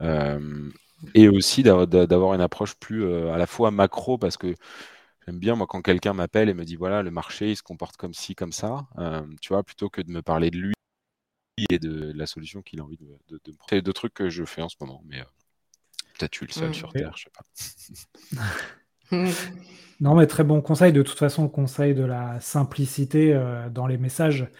[0.00, 0.70] Euh,
[1.14, 4.54] et aussi d'avoir une approche plus euh, à la fois macro parce que
[5.26, 7.96] j'aime bien moi quand quelqu'un m'appelle et me dit voilà le marché il se comporte
[7.96, 10.74] comme ci comme ça euh, tu vois plutôt que de me parler de lui
[11.70, 14.28] et de, la solution qu'il a envie de, de, de me c'est deux trucs que
[14.28, 15.22] je fais en ce moment mais
[16.18, 16.74] peut-être tu es le seul mmh.
[16.74, 18.42] sur terre je sais pas
[20.00, 23.38] non mais très bon conseil de toute façon le conseil de la simplicité
[23.72, 24.50] dans les messages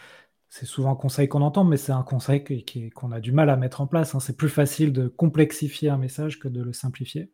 [0.51, 2.45] c'est souvent un conseil qu'on entend, mais c'est un conseil
[2.93, 4.15] qu'on a du mal à mettre en place.
[4.17, 4.21] Hein.
[4.21, 7.31] C'est plus facile de complexifier un message que de le simplifier.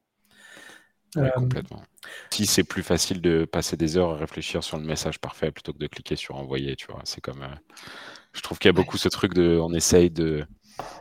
[1.17, 1.83] Euh, complètement.
[2.31, 5.73] Si c'est plus facile de passer des heures à réfléchir sur le message parfait plutôt
[5.73, 7.01] que de cliquer sur envoyer, tu vois.
[7.05, 7.43] C'est comme.
[7.43, 7.55] Euh,
[8.35, 9.59] je trouve qu'il y a beaucoup ce truc de.
[9.59, 10.45] On essaye de.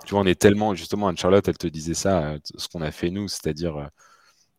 [0.05, 0.73] Tu vois, on est tellement.
[0.73, 3.89] Justement, Anne-Charlotte, elle te disait ça, euh, ce qu'on a fait nous, c'est-à-dire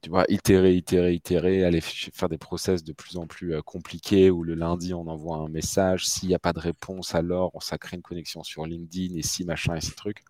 [0.07, 4.31] tu vois, itérer, itérer, itérer, aller faire des process de plus en plus euh, compliqués
[4.31, 7.77] où le lundi on envoie un message, s'il n'y a pas de réponse, alors ça
[7.77, 10.23] crée une connexion sur LinkedIn et si machin et ces trucs.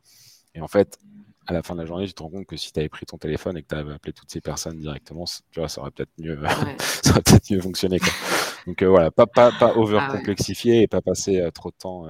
[0.54, 0.98] Et en fait,
[1.46, 3.04] à la fin de la journée, tu te rends compte que si tu avais pris
[3.04, 5.90] ton téléphone et que tu avais appelé toutes ces personnes directement, tu vois, ça aurait
[5.90, 6.40] peut-être mieux,
[6.80, 7.98] ça aurait peut-être mieux fonctionné.
[7.98, 8.08] Quoi.
[8.66, 12.06] Donc euh, voilà, pas, pas, pas over complexifier et pas passer euh, trop de temps.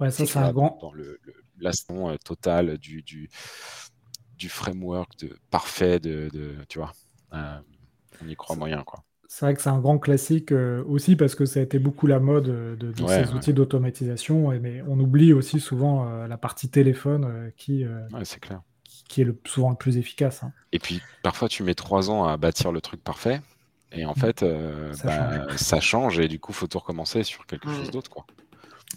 [0.00, 0.78] ouais, ça c'est un grand.
[0.80, 1.20] Dans le,
[1.60, 3.30] le total du, du
[4.42, 6.28] du framework de, parfait de,
[6.68, 6.92] tu vois.
[7.32, 7.58] Euh,
[8.22, 9.04] on y croit moyen, quoi.
[9.28, 12.06] C'est vrai que c'est un grand classique euh, aussi parce que ça a été beaucoup
[12.06, 17.52] la mode euh, de, ces outils d'automatisation, mais on oublie aussi souvent la partie téléphone
[17.56, 17.86] qui,
[18.24, 18.60] c'est clair.
[19.08, 20.42] qui, est le, souvent le plus efficace.
[20.42, 20.52] Hein.
[20.72, 23.40] Et puis parfois tu mets trois ans à bâtir le truc parfait,
[23.92, 24.16] et en mmh.
[24.16, 24.40] fait
[24.92, 25.56] ça, bah, change.
[25.56, 26.18] ça, change.
[26.18, 28.10] et du coup faut tout recommencer sur quelque chose d'autre.
[28.10, 28.26] quoi.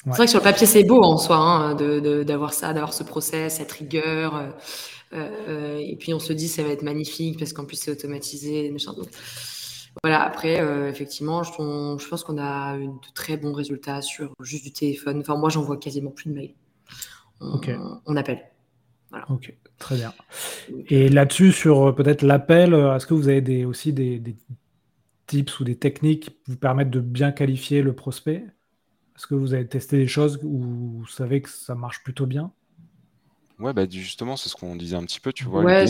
[0.04, 3.04] C'est vrai que sur le papier c'est beau en soi hein, d'avoir ça, d'avoir ce
[3.04, 4.54] process, cette rigueur.
[5.14, 8.74] Euh, et puis on se dit ça va être magnifique parce qu'en plus c'est automatisé.
[10.04, 14.32] voilà, après, euh, effectivement, je, je pense qu'on a eu de très bons résultats sur
[14.42, 15.20] juste du téléphone.
[15.20, 16.54] Enfin, moi, j'en vois quasiment plus de mails.
[17.42, 17.60] On,
[18.06, 18.42] on appelle.
[19.10, 19.26] Voilà.
[19.30, 20.14] Ok, très bien.
[20.90, 24.36] Et là-dessus, sur euh, peut-être l'appel, est-ce que vous avez des, aussi des, des,
[25.28, 28.46] tips ou des techniques qui vous permettent de bien qualifier le prospect?
[29.17, 30.60] Est-ce que vous avez testé des choses où
[30.99, 32.54] vous savez que ça marche plutôt bien?
[33.58, 35.63] Ouais, bah, justement, c'est ce qu'on disait un petit peu, tu vois.
[35.65, 35.88] l'idée,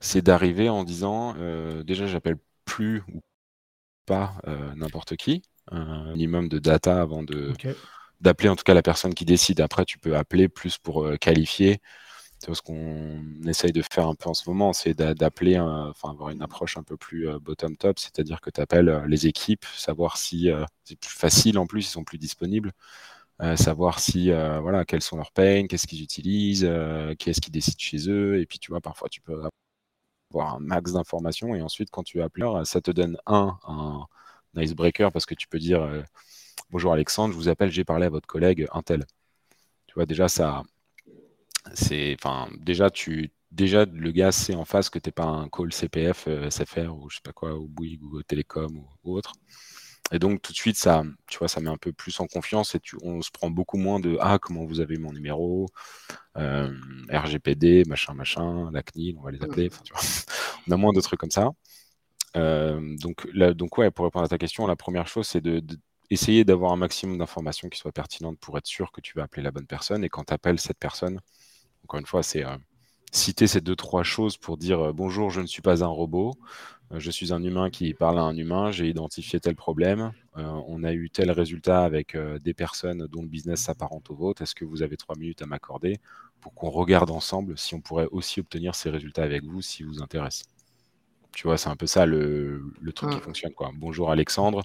[0.00, 3.20] c'est d'arriver en disant, euh, déjà, j'appelle plus ou
[4.06, 7.56] pas euh, n'importe qui, un minimum de data avant de
[8.20, 9.60] d'appeler en tout cas la personne qui décide.
[9.60, 11.80] Après, tu peux appeler plus pour euh, qualifier.
[12.38, 16.30] C'est ce qu'on essaye de faire un peu en ce moment, c'est d'appeler, enfin, avoir
[16.30, 20.50] une approche un peu plus bottom-top, c'est-à-dire que tu appelles les équipes, savoir si
[20.84, 22.72] c'est plus facile en plus, ils sont plus disponibles.
[23.56, 27.78] Savoir si voilà quels sont leurs pains, qu'est-ce qu'ils utilisent, euh, qui est-ce qui décide
[27.80, 29.42] chez eux, et puis tu vois parfois tu peux
[30.30, 34.06] avoir un max d'informations et ensuite quand tu appelles, ça te donne un, un,
[34.56, 35.86] icebreaker parce que tu peux dire
[36.70, 39.04] bonjour Alexandre, je vous appelle, j'ai parlé à votre collègue Intel.
[39.86, 40.62] Tu vois déjà ça,
[41.74, 45.48] c'est enfin déjà tu déjà le gars sait en face que tu n'es pas un
[45.48, 49.32] call CPF, SFR ou je sais pas quoi, ou Bouygues ou Télécom ou autre.
[50.12, 52.74] Et donc tout de suite, ça, tu vois, ça met un peu plus en confiance
[52.76, 55.66] et tu, on se prend beaucoup moins de ah comment vous avez mon numéro,
[56.36, 56.72] euh,
[57.10, 59.70] RGPD, machin machin, la CNIL, on va les appeler.
[60.68, 61.50] On a moins de trucs comme ça.
[62.36, 65.62] Euh, donc donc ouais, pour répondre à ta question, la première chose c'est de,
[66.10, 69.42] essayer d'avoir un maximum d'informations qui soient pertinentes pour être sûr que tu vas appeler
[69.42, 70.04] la bonne personne.
[70.04, 71.20] Et quand tu appelles cette personne,
[71.86, 72.56] encore une fois, c'est euh,
[73.12, 76.34] citer ces deux, trois choses pour dire bonjour, je ne suis pas un robot.
[76.94, 80.92] Je suis un humain qui parle à un humain, j'ai identifié tel problème, on a
[80.92, 84.42] eu tel résultat avec des personnes dont le business s'apparente au vôtre.
[84.42, 85.98] Est-ce que vous avez trois minutes à m'accorder
[86.40, 90.00] pour qu'on regarde ensemble si on pourrait aussi obtenir ces résultats avec vous si vous
[90.00, 90.44] intéresse?
[91.36, 93.52] Tu vois, c'est un peu ça le, truc qui fonctionne.
[93.52, 93.70] Quoi.
[93.74, 94.62] Bonjour Alexandre,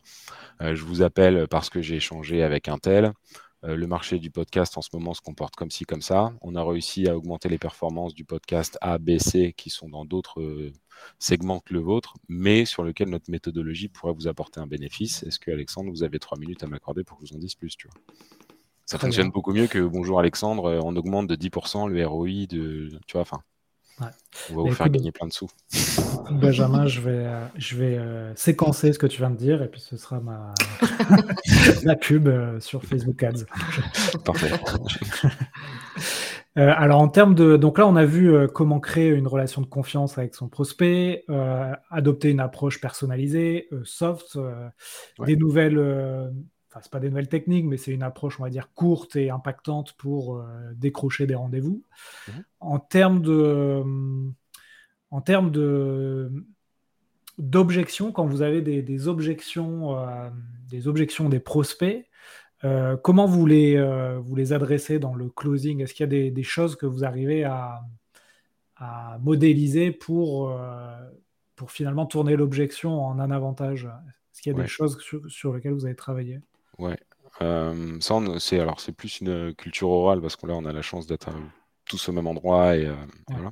[0.62, 3.12] euh, je vous appelle parce que j'ai échangé avec un tel.
[3.64, 6.34] Euh, le marché du podcast en ce moment se comporte comme ci, comme ça.
[6.42, 10.04] On a réussi à augmenter les performances du podcast A, B, C qui sont dans
[10.04, 10.72] d'autres euh,
[11.20, 15.24] segments que le vôtre, mais sur lequel notre méthodologie pourrait vous apporter un bénéfice.
[15.24, 17.56] Est-ce que Alexandre, vous avez trois minutes à m'accorder pour que je vous en dise
[17.56, 18.02] plus tu vois?
[18.88, 22.90] Ça fonctionne beaucoup mieux que bonjour Alexandre, on augmente de 10% le ROI de.
[23.08, 23.42] Tu vois, enfin.
[24.00, 25.50] On va vous faire gagner plein de sous.
[26.32, 29.68] Benjamin, je vais, euh, je vais euh, séquencer ce que tu viens de dire et
[29.68, 30.54] puis ce sera ma,
[31.84, 33.46] ma pub euh, sur Facebook Ads.
[34.24, 34.52] Parfait.
[36.56, 37.58] alors en termes de...
[37.58, 41.26] Donc là, on a vu comment créer une relation de confiance avec son prospect,
[41.90, 44.38] adopter une approche personnalisée, soft,
[45.26, 46.32] des nouvelles
[46.72, 49.30] enfin, c'est pas des nouvelles techniques, mais c'est une approche, on va dire, courte et
[49.30, 50.44] impactante pour euh,
[50.76, 51.84] décrocher des rendez-vous.
[52.28, 52.32] Mmh.
[52.62, 53.84] En termes de,
[55.10, 56.32] en termes de
[57.38, 60.30] d'objections, quand vous avez des, objections, euh,
[60.70, 62.08] des objections des prospects,
[62.64, 63.82] euh, comment vous les,
[64.20, 65.82] vous les adressez dans le closing?
[65.82, 67.82] Est-ce qu'il y a des, choses que vous arrivez à,
[68.76, 70.56] à modéliser pour,
[71.56, 73.86] pour finalement tourner l'objection en un avantage?
[73.86, 76.42] Est-ce qu'il y a des choses sur, sur lesquelles vous avez travaillé?
[76.78, 76.98] Ouais.
[77.42, 80.82] Euh, ça, c'est alors c'est plus une culture orale parce que là, on a la
[80.82, 81.42] chance d'être euh,
[81.86, 82.96] tous au même endroit et euh,
[83.30, 83.52] voilà.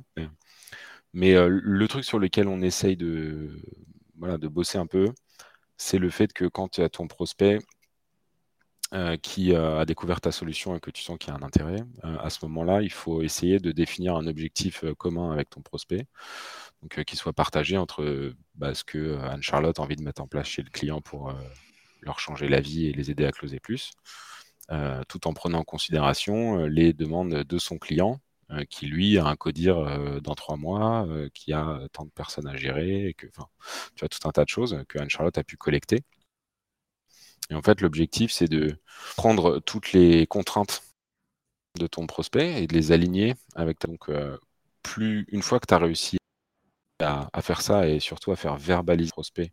[1.12, 3.60] Mais, le truc sur lequel on essaye de
[4.18, 5.12] voilà de bosser un peu,
[5.76, 7.58] c'est le fait que quand tu as ton prospect
[9.22, 12.28] qui a découvert ta solution et que tu sens qu'il y a un intérêt, à
[12.30, 16.06] ce moment-là, il faut essayer de définir un objectif commun avec ton prospect,
[16.82, 20.46] donc qui soit partagé entre bah, ce que Anne-Charlotte a envie de mettre en place
[20.46, 21.32] chez le client pour
[22.02, 23.92] leur changer la vie et les aider à closer plus,
[24.70, 29.18] euh, tout en prenant en considération euh, les demandes de son client, euh, qui lui
[29.18, 33.26] a un codir dans trois mois, qui a tant de personnes à gérer, que,
[33.94, 36.02] tu as tout un tas de choses que Anne-Charlotte a pu collecter.
[37.50, 38.80] Et en fait, l'objectif, c'est de
[39.16, 40.82] prendre toutes les contraintes
[41.78, 43.88] de ton prospect et de les aligner avec ta...
[43.88, 44.10] Donc,
[44.82, 46.18] plus une fois que tu as réussi
[47.00, 49.52] à, à, faire ça et surtout à faire verbaliser le prospect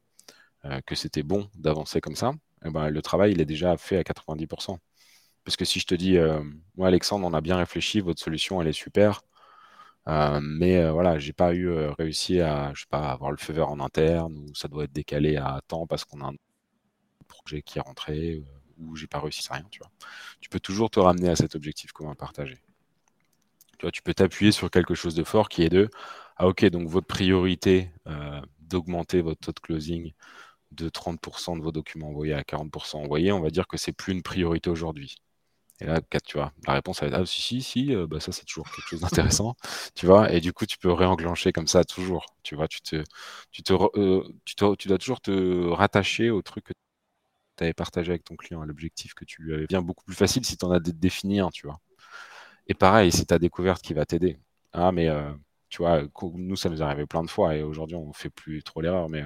[0.65, 2.33] euh, que c'était bon d'avancer comme ça,
[2.65, 4.79] eh ben, le travail, il est déjà fait à 90%.
[5.45, 6.43] Parce que si je te dis, euh,
[6.75, 9.21] moi, Alexandre, on a bien réfléchi, votre solution, elle est super,
[10.07, 13.69] euh, mais voilà, j'ai pas eu réussi à, je sais pas, avoir le feu vert
[13.69, 16.35] en interne, ou ça doit être décalé à temps parce qu'on a un
[17.27, 18.41] projet qui est rentré,
[18.77, 19.91] ou j'ai pas réussi, c'est rien, tu vois.
[20.41, 22.57] Tu peux toujours te ramener à cet objectif commun partagé.
[23.77, 25.89] Tu vois, tu peux t'appuyer sur quelque chose de fort qui est de,
[26.37, 27.91] ah ok, donc votre priorité
[28.61, 30.13] d'augmenter votre taux de closing
[30.77, 34.13] de 30% de vos documents envoyés à 40% envoyés, on va dire que c'est plus
[34.13, 35.17] une priorité aujourd'hui.
[35.79, 38.31] Et là, tu vois, la réponse va être ah si si si, euh, bah, ça
[38.31, 39.55] c'est toujours quelque chose d'intéressant,
[39.95, 40.31] tu vois.
[40.33, 42.67] Et du coup, tu peux réenclencher comme ça toujours, tu vois.
[42.67, 43.03] Tu te,
[43.51, 44.55] tu te, euh, tu,
[44.87, 46.73] dois toujours te rattacher au truc que
[47.57, 50.15] tu avais partagé avec ton client, à l'objectif que tu lui avais bien beaucoup plus
[50.15, 51.79] facile si tu en as défini un, tu vois.
[52.67, 54.39] Et pareil, c'est ta découverte qui va t'aider.
[54.73, 55.31] Ah mais euh,
[55.69, 56.03] tu vois,
[56.35, 59.23] nous ça nous arrivé plein de fois et aujourd'hui on fait plus trop l'erreur, mais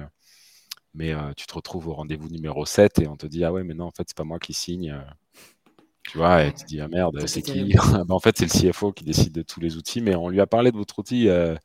[0.94, 3.64] mais euh, tu te retrouves au rendez-vous numéro 7 et on te dit Ah ouais,
[3.64, 4.90] mais non, en fait, c'est pas moi qui signe.
[4.90, 5.02] Euh.
[6.02, 7.74] tu vois, et tu te dis Ah merde, c'est qui?
[7.74, 10.40] bah, En fait, c'est le CFO qui décide de tous les outils, mais on lui
[10.40, 11.56] a parlé de votre outil, euh,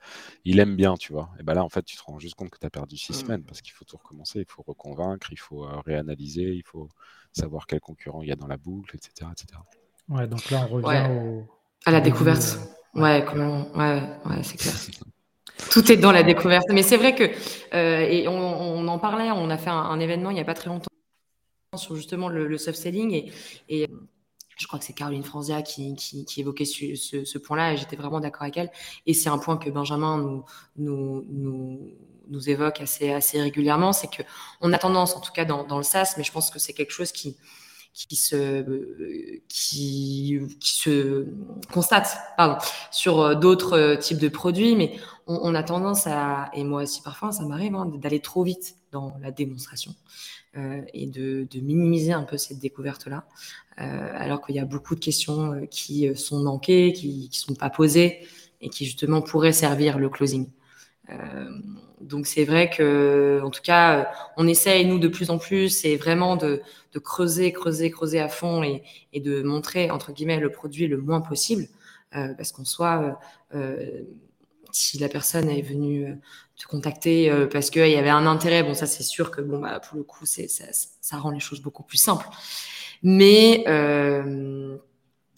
[0.45, 1.29] il aime bien, tu vois.
[1.39, 3.11] Et ben là, en fait, tu te rends juste compte que tu as perdu six
[3.11, 3.15] mmh.
[3.15, 6.87] semaines parce qu'il faut tout recommencer, il faut reconvaincre, il faut réanalyser, il faut
[7.33, 9.29] savoir quel concurrent il y a dans la boucle, etc.
[9.31, 9.59] etc.
[10.09, 11.43] Ouais, donc là, on revient
[11.85, 12.57] à la découverte.
[12.95, 13.69] Ouais, comment...
[13.75, 14.73] ouais, ouais c'est clair.
[15.71, 16.67] Tout est dans la découverte.
[16.71, 17.23] Mais c'est vrai que,
[17.73, 20.69] euh, et on, en parlait, on a fait un, événement il n'y a pas très
[20.69, 20.87] longtemps
[21.75, 23.31] sur justement le, soft selling et,
[23.69, 23.87] et,
[24.57, 28.19] je crois que c'est Caroline Franzia qui, qui, évoquait ce, ce, point-là et j'étais vraiment
[28.19, 28.71] d'accord avec elle.
[29.05, 30.43] Et c'est un point que Benjamin nous,
[30.77, 31.93] nous,
[32.27, 34.23] nous, évoque assez, assez régulièrement, c'est que
[34.59, 36.73] on a tendance, en tout cas dans, dans le SaaS, mais je pense que c'est
[36.73, 37.37] quelque chose qui,
[37.93, 38.63] qui se,
[39.47, 41.25] qui, se
[41.73, 42.17] constate
[42.91, 46.83] sur euh, d'autres euh, types de produits, mais on, on, a tendance à, et moi
[46.83, 49.93] aussi parfois ça m'arrive, hein, d'aller trop vite dans la démonstration
[50.57, 53.25] euh, et de, de, minimiser un peu cette découverte-là,
[53.79, 57.55] euh, alors qu'il y a beaucoup de questions euh, qui sont manquées, qui ne sont
[57.55, 58.25] pas posées
[58.61, 60.49] et qui justement pourraient servir le closing.
[61.09, 61.49] Euh,
[62.01, 65.95] donc c'est vrai que, en tout cas, on essaye nous de plus en plus, c'est
[65.95, 66.61] vraiment de,
[66.93, 70.97] de, creuser, creuser, creuser à fond et, et, de montrer entre guillemets le produit le
[70.97, 71.67] moins possible,
[72.15, 73.19] euh, parce qu'en soit,
[73.55, 74.03] euh,
[74.77, 76.19] si la personne est venue
[76.55, 79.79] te contacter parce qu'il y avait un intérêt, bon, ça c'est sûr que bon, bah,
[79.79, 82.27] pour le coup, ça, ça, rend les choses beaucoup plus simples.
[83.03, 83.63] Mais,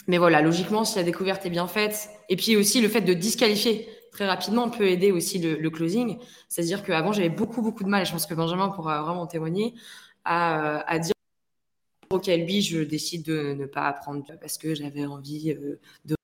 [0.08, 3.14] mais voilà, logiquement, si la découverte est bien faite, et puis aussi le fait de
[3.14, 6.18] disqualifier très rapidement peut aider aussi le, closing.
[6.48, 9.76] C'est-à-dire qu'avant, j'avais beaucoup, beaucoup de mal, et je pense que Benjamin pourra vraiment témoigner,
[10.26, 11.14] à dire
[12.12, 15.54] Ok, lui, je décide de ne pas apprendre parce que j'avais envie
[16.06, 16.16] de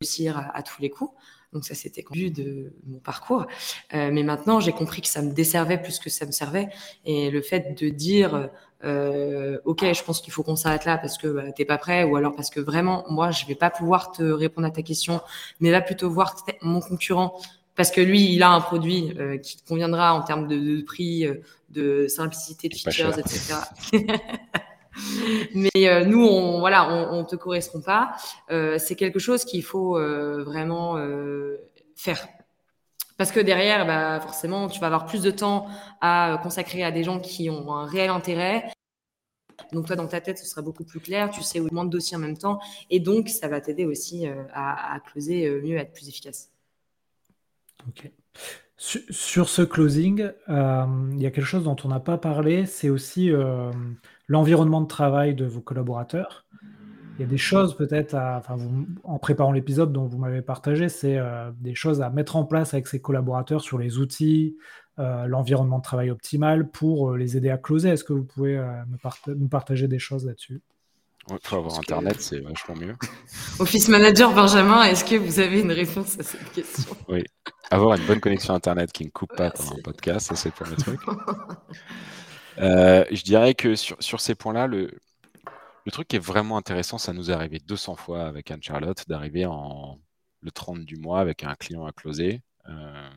[0.00, 1.12] réussir à, tous les coups.
[1.52, 3.46] Donc ça, c'était vu de mon parcours.
[3.94, 6.68] Euh, mais maintenant, j'ai compris que ça me desservait plus que ça me servait.
[7.04, 8.50] Et le fait de dire,
[8.84, 12.04] euh, OK, je pense qu'il faut qu'on s'arrête là parce que bah, t'es pas prêt,
[12.04, 15.20] ou alors parce que vraiment, moi, je vais pas pouvoir te répondre à ta question,
[15.60, 17.38] mais va plutôt voir mon concurrent
[17.76, 20.82] parce que lui, il a un produit euh, qui te conviendra en termes de, de
[20.82, 23.54] prix, euh, de simplicité, de features, etc.
[25.54, 28.16] Mais euh, nous, on, voilà, on, te correspond pas.
[28.50, 30.96] Euh, c'est quelque chose qu'il faut euh, vraiment
[31.94, 32.26] faire.
[33.16, 35.68] Parce que derrière, bah, forcément, tu vas avoir plus de temps
[36.00, 38.70] à consacrer à des gens qui ont un réel intérêt.
[39.72, 41.30] Donc toi, dans ta tête, ce sera beaucoup plus clair.
[41.30, 42.60] Tu sais où de dossiers en même temps.
[42.90, 46.50] Et donc, ça va t'aider aussi à, à, closer mieux, à être plus efficace.
[47.88, 48.10] Ok.
[48.76, 53.32] Sur, ce closing, il y a quelque chose dont on n'a pas parlé, c'est aussi
[54.28, 56.46] l'environnement de travail de vos collaborateurs.
[57.18, 58.58] Il y a des choses peut-être, enfin,
[59.02, 62.74] en préparant l'épisode dont vous m'avez partagé, c'est euh, des choses à mettre en place
[62.74, 64.58] avec ses collaborateurs sur les outils,
[64.98, 67.88] euh, l'environnement de travail optimal pour euh, les aider à closer.
[67.88, 68.62] Est-ce que vous pouvez
[69.28, 70.60] nous partager des choses là-dessus?
[71.30, 72.94] Il faut avoir Internet, c'est vachement mieux.
[73.58, 76.94] Office Manager Benjamin, est-ce que vous avez une réponse à cette question?
[77.08, 77.24] Oui,
[77.70, 80.64] avoir une bonne connexion Internet qui ne coupe pas pendant un podcast, ça c'est le
[80.64, 81.00] premier truc.
[82.58, 84.90] Euh, je dirais que sur, ces points-là, le,
[85.90, 89.98] truc qui est vraiment intéressant, ça nous est arrivé 200 fois avec Anne-Charlotte, d'arriver en
[90.42, 93.10] le 30 du mois avec un client à closer euh,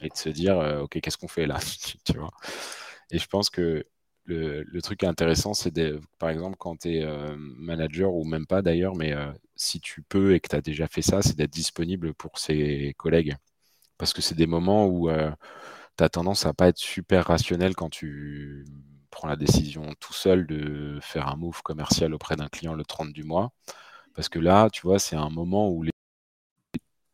[0.00, 1.58] et de se dire, euh, OK, qu'est-ce qu'on fait là?
[3.10, 3.84] Et je pense que
[4.24, 5.74] le truc intéressant, c'est
[6.18, 9.14] par exemple quand tu es manager ou même pas d'ailleurs, mais
[9.56, 12.94] si tu peux et que tu as déjà fait ça, c'est d'être disponible pour ses
[12.96, 13.36] collègues.
[13.98, 15.10] Parce que c'est des moments où
[15.96, 18.64] tu as tendance à pas être super rationnel quand tu
[19.10, 23.12] prends la décision tout seul de faire un move commercial auprès d'un client le 30
[23.12, 23.52] du mois.
[24.14, 25.84] Parce que là, tu vois, c'est un moment où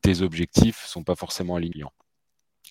[0.02, 1.84] tes objectifs sont pas forcément alignés.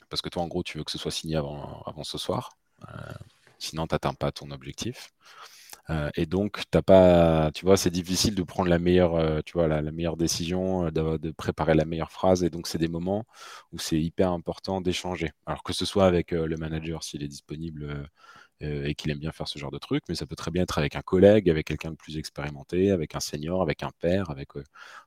[0.10, 2.52] Parce que toi, en gros, tu veux que ce soit signé avant, avant ce soir.
[2.90, 3.12] Euh,
[3.60, 5.12] sinon, tu n'atteins pas ton objectif.
[5.90, 9.54] Euh, et donc, t'as pas, tu vois, c'est difficile de prendre la meilleure, euh, tu
[9.54, 12.44] vois, la, meilleure décision, euh, de, préparer la meilleure phrase.
[12.44, 13.26] Et donc, c'est des moments
[13.72, 15.32] où c'est hyper important d'échanger.
[15.46, 18.10] Alors que ce soit avec le manager s'il est disponible
[18.62, 20.78] et qu'il aime bien faire ce genre de truc, mais ça peut très bien être
[20.80, 24.50] avec un collègue, avec quelqu'un de plus expérimenté, avec un senior, avec un père, avec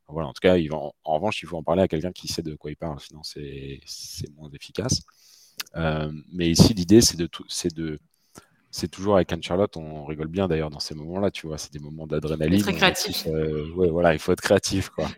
[0.08, 0.28] voilà.
[0.28, 2.70] En tout cas, en, revanche, il faut en parler à quelqu'un qui sait de quoi
[2.70, 3.80] il parle, sinon c'est
[4.36, 5.02] moins efficace.
[6.32, 7.98] mais ici, l'idée, c'est de, c'est de
[8.70, 11.80] c'est toujours avec Anne-Charlotte, on rigole bien d'ailleurs dans ces moments-là, tu vois, c'est des
[11.80, 12.62] moments d'adrénaline.
[12.62, 13.26] Très créatif.
[13.26, 15.08] Euh, ouais, voilà, il faut être créatif, quoi.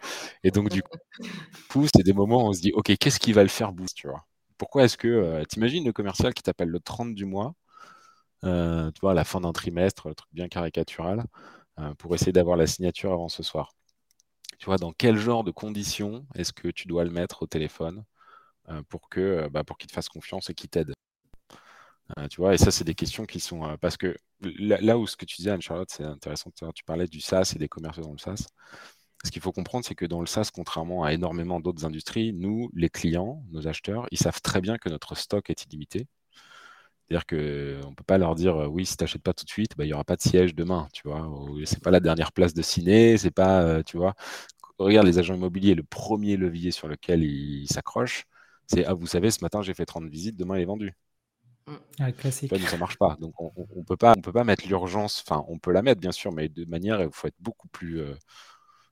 [0.43, 3.43] Et donc, du coup, c'est des moments où on se dit, OK, qu'est-ce qui va
[3.43, 4.25] le faire boost, tu vois?
[4.57, 7.55] Pourquoi est-ce que, euh, t'imagines le commercial qui t'appelle le 30 du mois,
[8.45, 11.25] euh, tu vois, à la fin d'un trimestre, le truc bien caricatural,
[11.99, 13.73] pour essayer d'avoir la signature avant ce soir?
[14.59, 18.05] Tu vois, dans quel genre de conditions est-ce que tu dois le mettre au téléphone
[18.89, 20.93] pour que bah, pour qu'il te fasse confiance et qu'il t'aide?
[22.19, 23.65] Euh, tu vois, et ça, c'est des questions qui sont.
[23.65, 26.51] Euh, parce que là, où ce que tu disais, Anne-Charlotte, c'est intéressant.
[26.75, 28.47] Tu parlais du SaaS et des commerces dans le SaaS.
[29.25, 32.71] Ce qu'il faut comprendre, c'est que dans le SaaS, contrairement à énormément d'autres industries, nous,
[32.75, 36.07] les clients, nos acheteurs, ils savent très bien que notre stock est illimité.
[37.09, 39.77] C'est-à-dire qu'on ne peut pas leur dire oui, si tu n'achètes pas tout de suite,
[39.77, 40.89] bah, il n'y aura pas de siège demain.
[40.93, 41.29] Tu vois,
[41.67, 44.15] c'est pas la dernière place de ciné, c'est pas, euh, tu vois.
[44.79, 48.25] Regarde les agents immobiliers, le premier levier sur lequel ils s'accrochent,
[48.67, 50.95] c'est ah, vous savez, ce matin j'ai fait 30 visites, demain il est vendu.
[51.99, 52.53] Ah, classique.
[52.69, 53.17] Ça, marche pas.
[53.21, 55.25] Donc on, on peut pas, on peut pas mettre l'urgence.
[55.27, 58.01] Enfin, on peut la mettre bien sûr, mais de manière, il faut être beaucoup plus,
[58.01, 58.15] euh,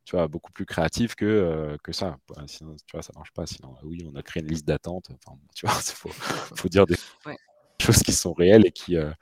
[0.04, 2.18] tu vois, beaucoup plus créatif que euh, que ça.
[2.46, 3.46] Sinon, tu vois, ça marche pas.
[3.46, 5.10] Sinon, oui, on a créé une liste d'attente.
[5.10, 6.96] Enfin, tu vois, il faut, faut, dire des
[7.80, 9.12] choses qui sont réelles et qui, euh,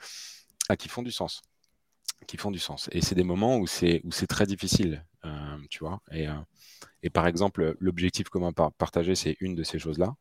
[0.69, 1.43] ah, qui font du sens,
[2.27, 2.89] qui font du sens.
[2.93, 5.05] Et c'est des moments où c'est où c'est très difficile,
[5.71, 6.01] tu vois.
[6.13, 6.27] Et,
[7.03, 10.15] et par exemple, l'objectif commun partagé, c'est une de ces choses-là.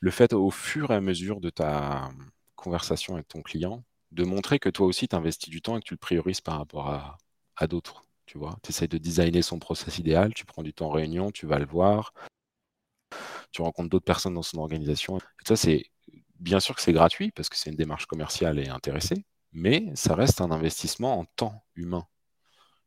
[0.00, 2.10] Le fait, au fur et à mesure de ta
[2.58, 5.86] conversation avec ton client, de montrer que toi aussi, tu investis du temps et que
[5.86, 8.04] tu le priorises par rapport à, d'autres.
[8.26, 11.46] Tu vois, tu de designer son process idéal, tu prends du temps en réunion, tu
[11.46, 12.12] vas le voir,
[13.52, 15.18] tu rencontres d'autres personnes dans son organisation.
[15.46, 15.86] Ça, c'est
[16.38, 20.14] bien sûr que c'est gratuit parce que c'est une démarche commerciale et intéressée, mais ça
[20.14, 22.06] reste un investissement en temps humain.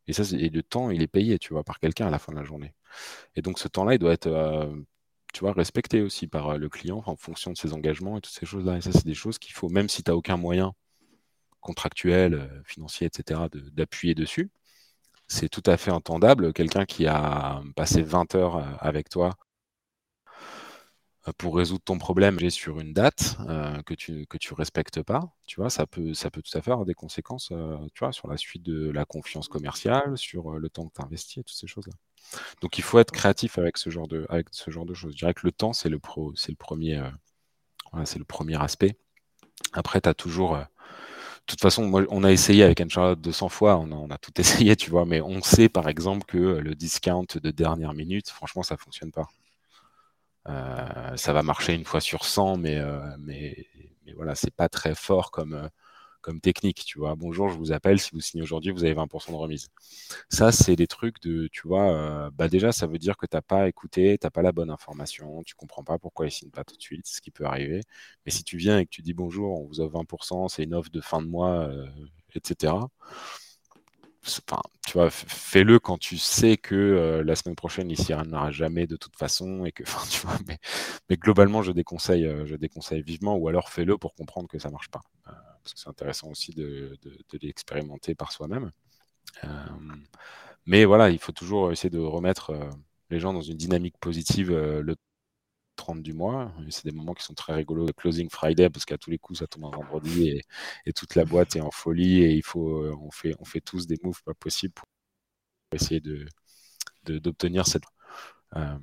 [0.07, 2.31] Et ça, et le temps, il est payé, tu vois, par quelqu'un à la fin
[2.31, 2.73] de la journée.
[3.35, 4.73] Et donc, ce temps-là, il doit être euh,
[5.33, 8.45] tu vois, respecté aussi par le client en fonction de ses engagements et toutes ces
[8.45, 8.77] choses-là.
[8.77, 10.73] Et ça, c'est des choses qu'il faut, même si tu n'as aucun moyen
[11.61, 13.41] contractuel, financier, etc.,
[13.73, 14.49] d'appuyer dessus,
[15.27, 16.53] c'est tout à fait entendable.
[16.53, 19.35] Quelqu'un qui a passé 20 heures avec toi
[21.37, 23.37] pour résoudre ton problème sur une date
[23.85, 26.71] que tu que tu respectes pas, tu vois, ça peut ça peut tout à fait
[26.71, 27.53] avoir des conséquences,
[27.93, 31.43] tu vois, sur la suite de la confiance commerciale, sur le temps que tu investis
[31.45, 31.93] toutes ces choses-là.
[32.61, 34.25] Donc il faut être créatif avec ce genre de
[34.93, 35.11] choses.
[35.13, 37.01] Je dirais que le temps c'est le pro, le premier
[38.05, 38.97] c'est le premier aspect.
[39.73, 40.57] Après tu as toujours
[41.41, 44.89] de toute façon, on a essayé avec Uncharted 200 fois, on a, tout essayé, tu
[44.89, 49.11] vois, mais on sait par exemple que le discount de dernière minute, franchement, ça fonctionne
[49.11, 49.27] pas.
[50.47, 53.67] Euh, ça va marcher une fois sur 100, mais, euh, mais,
[54.05, 55.67] mais voilà, c'est pas très fort comme, euh,
[56.21, 57.15] comme technique, tu vois.
[57.15, 59.69] Bonjour, je vous appelle, si vous signez aujourd'hui, vous avez 20% de remise.
[60.29, 63.41] Ça, c'est des trucs de, tu vois, bah déjà, ça veut dire que tu n'as
[63.41, 66.63] pas écouté, tu n'as pas la bonne information, tu comprends pas pourquoi ils signent pas
[66.63, 67.81] tout de suite, ce qui peut arriver.
[68.25, 70.73] Mais si tu viens et que tu dis bonjour, on vous offre 20%, c'est une
[70.73, 71.71] offre de fin de mois,
[72.35, 72.73] etc
[74.85, 78.85] tu vois, fais-le quand tu sais que euh, la semaine prochaine, il s'y n'aura jamais
[78.85, 79.83] de toute façon et que,
[80.47, 80.59] mais,
[81.09, 84.69] mais, globalement, je déconseille, euh, je déconseille vivement ou alors fais-le pour comprendre que ça
[84.69, 85.01] marche pas.
[85.61, 86.97] Euh, parce que c'est intéressant aussi de,
[87.41, 88.71] l'expérimenter par soi-même.
[90.65, 92.53] mais voilà, il faut toujours essayer de remettre
[93.09, 94.95] les gens dans une dynamique positive le
[95.81, 96.51] 30 du mois.
[96.69, 97.85] C'est des moments qui sont très rigolos.
[97.87, 100.29] Le closing Friday, parce qu'à tous les coups, ça tombe un vendredi
[100.85, 103.61] et, toute la boîte est en folie et il faut, euh, on fait, on fait
[103.61, 104.85] tous des moves pas possibles pour
[105.73, 106.27] essayer de,
[107.05, 107.83] d'obtenir cette.
[108.55, 108.77] Euh,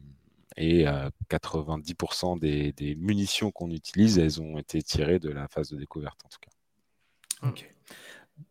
[0.57, 0.87] et
[1.31, 5.77] 90% euh, des, des, munitions qu'on utilise, elles ont été tirées de la phase de
[5.77, 6.51] découverte en tout cas.
[7.43, 7.69] Ok.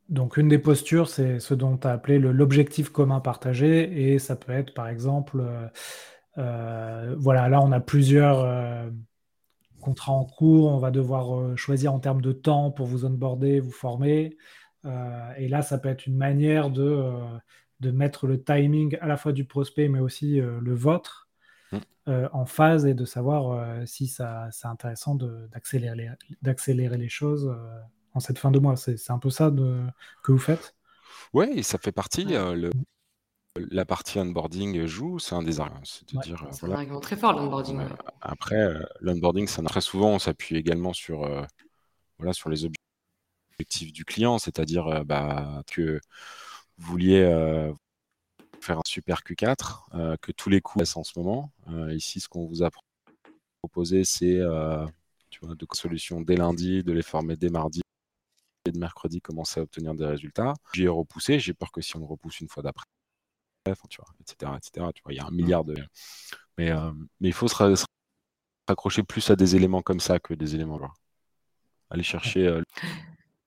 [0.09, 4.35] Donc une des postures, c'est ce dont tu as appelé l'objectif commun partagé, et ça
[4.35, 5.43] peut être par exemple
[6.37, 8.89] euh, voilà, là, on a plusieurs euh,
[9.81, 10.71] contrats en cours.
[10.71, 14.37] On va devoir euh, choisir en termes de temps pour vous onboarder, vous former.
[15.37, 17.03] et là, ça peut être une manière de,
[17.81, 21.27] de mettre le timing à la fois du prospect, mais aussi le vôtre
[21.73, 21.79] mm.
[22.31, 25.15] en phase et de savoir si ça, c'est intéressant
[26.41, 27.53] d'accélérer les, choses
[28.13, 28.75] en cette fin de mois.
[28.75, 29.81] C'est un peu ça de,
[30.23, 30.75] que vous faites?
[31.33, 32.25] Oui, ça fait partie.
[32.25, 32.71] le,
[33.71, 35.81] la partie onboarding joue, c'est un des arguments.
[35.83, 37.79] C'est un argument très fort, l'onboarding.
[38.21, 41.43] Après, euh, l'onboarding, très souvent, on s'appuie également sur, euh,
[42.17, 45.99] voilà, sur les objectifs du client, c'est-à-dire euh, bah, que
[46.77, 47.23] vous vouliez
[48.61, 51.51] faire un super Q4, que tous les coûts passent en ce moment.
[51.89, 52.69] ici, ce qu'on vous a
[53.61, 54.39] proposé, c'est
[55.29, 57.81] tu vois, de solutions dès lundi, de les former dès mardi
[58.67, 60.53] et de mercredi, commencer à obtenir des résultats.
[60.73, 62.85] J'ai repoussé, j'ai peur que si on le repousse une fois d'après,
[63.89, 64.87] tu vois, etc., etc.
[64.95, 65.75] Tu vois, il y a un milliard de.
[66.57, 67.85] Mais, euh, mais il faut se,
[68.67, 70.89] raccrocher plus à des éléments comme ça que des éléments là.
[71.89, 72.61] Aller chercher euh,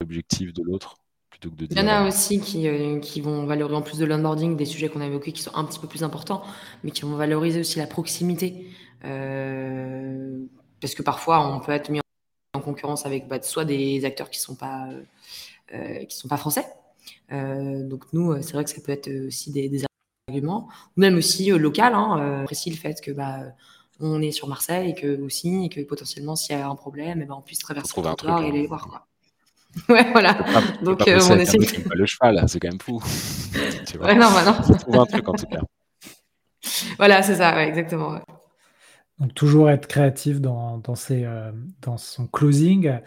[0.00, 0.96] l'objectif de l'autre
[1.28, 1.78] plutôt que de dire.
[1.78, 2.66] Il y en a euh, aussi qui,
[3.00, 5.64] qui vont valoriser en plus de l'onboarding des sujets qu'on a évoqués qui sont un
[5.64, 6.42] petit peu plus importants,
[6.84, 8.70] mais qui vont valoriser aussi la proximité.
[9.02, 12.00] parce que parfois, on peut être mis
[12.60, 14.88] en concurrence avec bah, soit des acteurs qui sont pas
[16.08, 16.66] qui sont pas français.
[17.30, 19.84] donc nous, c'est vrai que ça peut être aussi des, des
[20.38, 23.40] ou même aussi euh, local, hein, euh, le fait que bah,
[24.00, 27.20] on est sur Marseille et que aussi et que potentiellement s'il y a un problème,
[27.22, 28.68] eh ben, on puisse traverser le territoire et aller hein.
[28.68, 29.06] voir quoi.
[29.94, 30.36] ouais, voilà.
[30.82, 31.58] Donc euh, on essaie.
[31.58, 33.00] le cheval, c'est quand même fou.
[33.86, 34.08] tu vois.
[34.08, 35.00] Ouais, non, bah, non.
[35.00, 35.60] un truc en tout cas.
[36.98, 38.20] Voilà, c'est ça, ouais, exactement.
[39.20, 41.52] Donc toujours être créatif dans, dans, euh,
[41.82, 42.98] dans son closing.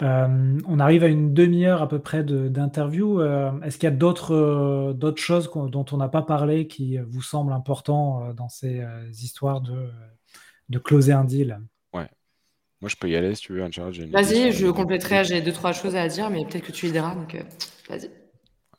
[0.00, 3.20] Euh, on arrive à une demi-heure à peu près d'interview.
[3.20, 7.20] Euh, est-ce qu'il y a d'autres d'autres choses dont on n'a pas parlé qui vous
[7.20, 9.90] semblent importants dans ces histoires de,
[10.70, 11.60] de closer un deal?
[11.92, 12.08] Ouais.
[12.80, 13.68] Moi, je peux y aller si tu veux,
[14.10, 15.24] Vas-y, je compléterai.
[15.24, 17.14] J'ai deux, trois choses à dire, mais peut-être que tu les diras.
[17.14, 17.36] Donc,
[17.90, 18.10] vas-y.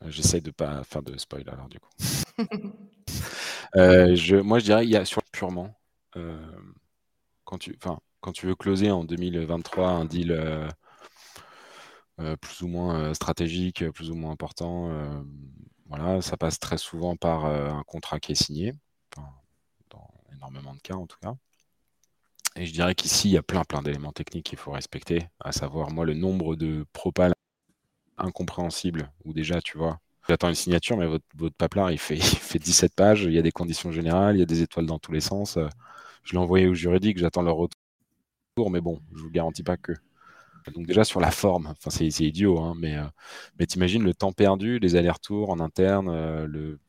[0.08, 1.90] J'essaie de pas faire de spoil alors, du coup.
[3.76, 5.76] je, moi, je dirais, il y a sur purement
[7.50, 7.76] quand tu,
[8.22, 10.70] quand tu veux closer en 2023 un deal euh,
[12.20, 14.92] euh, plus ou moins euh, stratégique, plus ou moins important,
[15.88, 18.76] voilà, ça passe très souvent par un contrat qui est signé,
[19.90, 21.34] dans énormément de cas en tout cas.
[22.56, 25.52] Et je dirais qu'ici, il y a plein, plein d'éléments techniques qu'il faut respecter, à
[25.52, 27.34] savoir, moi, le nombre de propales
[28.18, 31.56] incompréhensibles, où déjà, tu vois, j'attends une signature, mais votre, votre
[31.92, 34.46] il fait, il fait 17 pages, il y a des conditions générales, il y a
[34.46, 35.58] des étoiles dans tous les sens.
[36.30, 39.94] Je l'ai envoyé au juridique, j'attends leur retour, mais bon, je vous garantis pas que.
[40.76, 43.06] Donc déjà sur la forme, enfin c'est idiot, hein, mais, euh,
[43.58, 46.80] mais t'imagines le temps perdu, les allers-retours en interne, euh, le,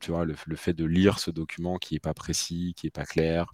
[0.00, 3.04] tu vois, le, fait de lire ce document qui n'est pas précis, qui n'est pas
[3.04, 3.48] clair,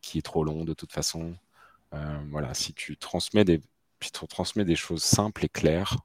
[0.00, 1.34] qui est trop long de toute façon.
[2.30, 3.60] voilà, si tu transmets des,
[4.00, 5.96] si tu transmets des choses simples et claires,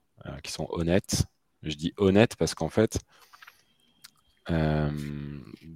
[0.44, 1.26] qui sont honnêtes,
[1.64, 3.00] je dis honnêtes parce qu'en fait,
[4.52, 4.90] euh,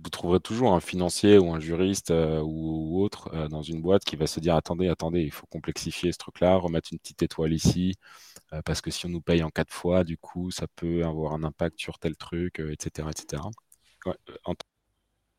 [0.04, 4.04] vous trouverez toujours un financier ou un juriste euh, ou, autre euh, dans une boîte
[4.06, 7.54] qui va se dire attendez, attendez, il faut complexifier ce truc-là, remettre une petite étoile
[7.54, 7.96] ici,
[8.66, 11.44] parce que si on nous paye en quatre fois, du coup, ça peut avoir un
[11.44, 13.10] impact sur tel truc, etc.
[13.10, 13.44] etc.
[14.46, 14.54] en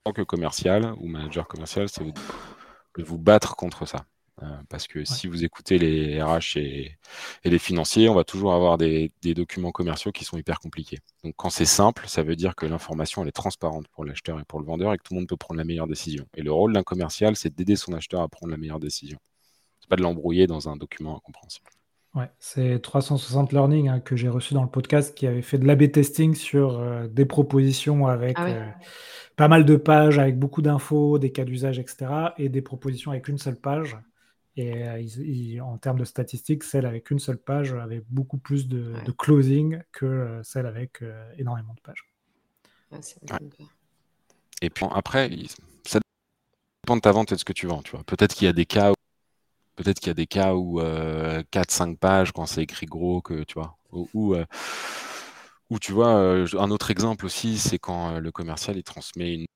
[0.04, 4.06] tant que commercial ou manager commercial, c'est de vous battre contre ça.
[4.42, 6.98] Euh, parce que si vous écoutez les RH et,
[7.44, 10.98] les financiers, on va toujours avoir des, documents commerciaux qui sont hyper compliqués.
[11.22, 14.44] Donc quand c'est simple, ça veut dire que l'information elle est transparente pour l'acheteur et
[14.44, 16.26] pour le vendeur et que tout le monde peut prendre la meilleure décision.
[16.34, 19.18] Et le rôle d'un commercial, c'est d'aider son acheteur à prendre la meilleure décision.
[19.80, 21.70] C'est pas de l'embrouiller dans un document incompréhensible.
[22.14, 25.66] Ouais, c'est 360 Learning hein, que j'ai reçu dans le podcast qui avait fait de
[25.66, 28.64] l'AB testing sur euh, des propositions avec ah euh,
[29.34, 32.06] pas mal de pages, avec beaucoup d'infos, des cas d'usage, etc.
[32.38, 33.96] et des propositions avec une seule page.
[34.56, 38.94] Et euh, en termes de statistiques, celle avec une seule page avait beaucoup plus de,
[39.18, 42.08] closing que euh, celle avec euh, énormément de pages.
[44.62, 45.28] Et puis après,
[45.84, 45.98] ça
[46.84, 47.82] dépend de ta vente et de ce que tu vends.
[47.82, 48.04] Tu vois.
[48.04, 48.94] Peut-être qu'il y a des cas où
[49.74, 53.54] peut-être qu'il y a des cas où 4-5 pages quand c'est écrit gros que tu
[53.54, 53.76] vois.
[53.90, 54.36] Ou,
[55.70, 59.46] ou tu vois, un autre exemple aussi, c'est quand le commercial il transmet une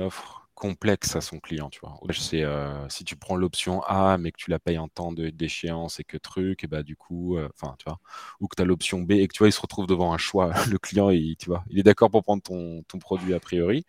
[0.00, 1.98] offre complexe à son client, tu vois.
[2.14, 6.00] C'est euh, si tu prends l'option A, mais que tu la payes en temps d'échéance
[6.00, 7.98] et que truc, et bah du coup, euh, enfin, tu vois,
[8.40, 10.18] ou que tu as l'option B et que tu vois, il se retrouve devant un
[10.18, 10.52] choix.
[10.72, 13.84] Le client, il, tu vois, il est d'accord pour prendre ton, ton, produit a priori.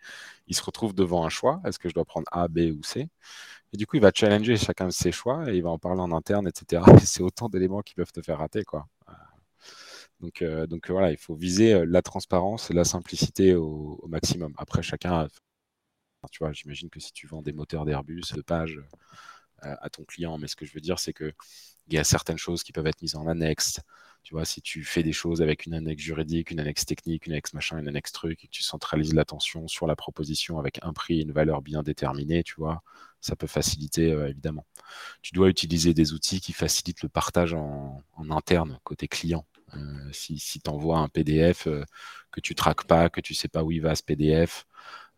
[0.47, 1.61] Il se retrouve devant un choix.
[1.65, 3.07] Est-ce que je dois prendre A, B ou C?
[3.73, 6.01] Et du coup, il va challenger chacun de ses choix et il va en parler
[6.01, 6.84] en interne, etc.
[7.05, 8.88] c'est autant d'éléments qui peuvent te faire rater, quoi.
[10.21, 14.53] Donc, euh, donc voilà, il faut viser la transparence et la simplicité au, au maximum.
[14.57, 15.28] Après, chacun
[16.32, 18.80] tu vois, j'imagine que si tu vends des moteurs d'Airbus de page
[19.63, 21.34] euh, à ton client, mais ce que je veux dire, c'est que
[21.88, 23.80] il y a certaines choses qui peuvent être mises en annexe.
[24.23, 27.34] Tu vois, si tu fais des choses avec une annexe juridique, une annexe technique, une
[27.34, 30.93] annexe machin, une annexe truc, et que tu centralises l'attention sur la proposition avec un
[30.93, 32.82] prix une valeur bien déterminée, tu vois,
[33.21, 34.65] ça peut faciliter euh, évidemment.
[35.21, 39.45] Tu dois utiliser des outils qui facilitent le partage en, interne côté client.
[39.76, 41.67] Euh, si si tu envoies un PDF
[42.32, 44.65] que tu traques pas, que tu sais pas où il va ce PDF,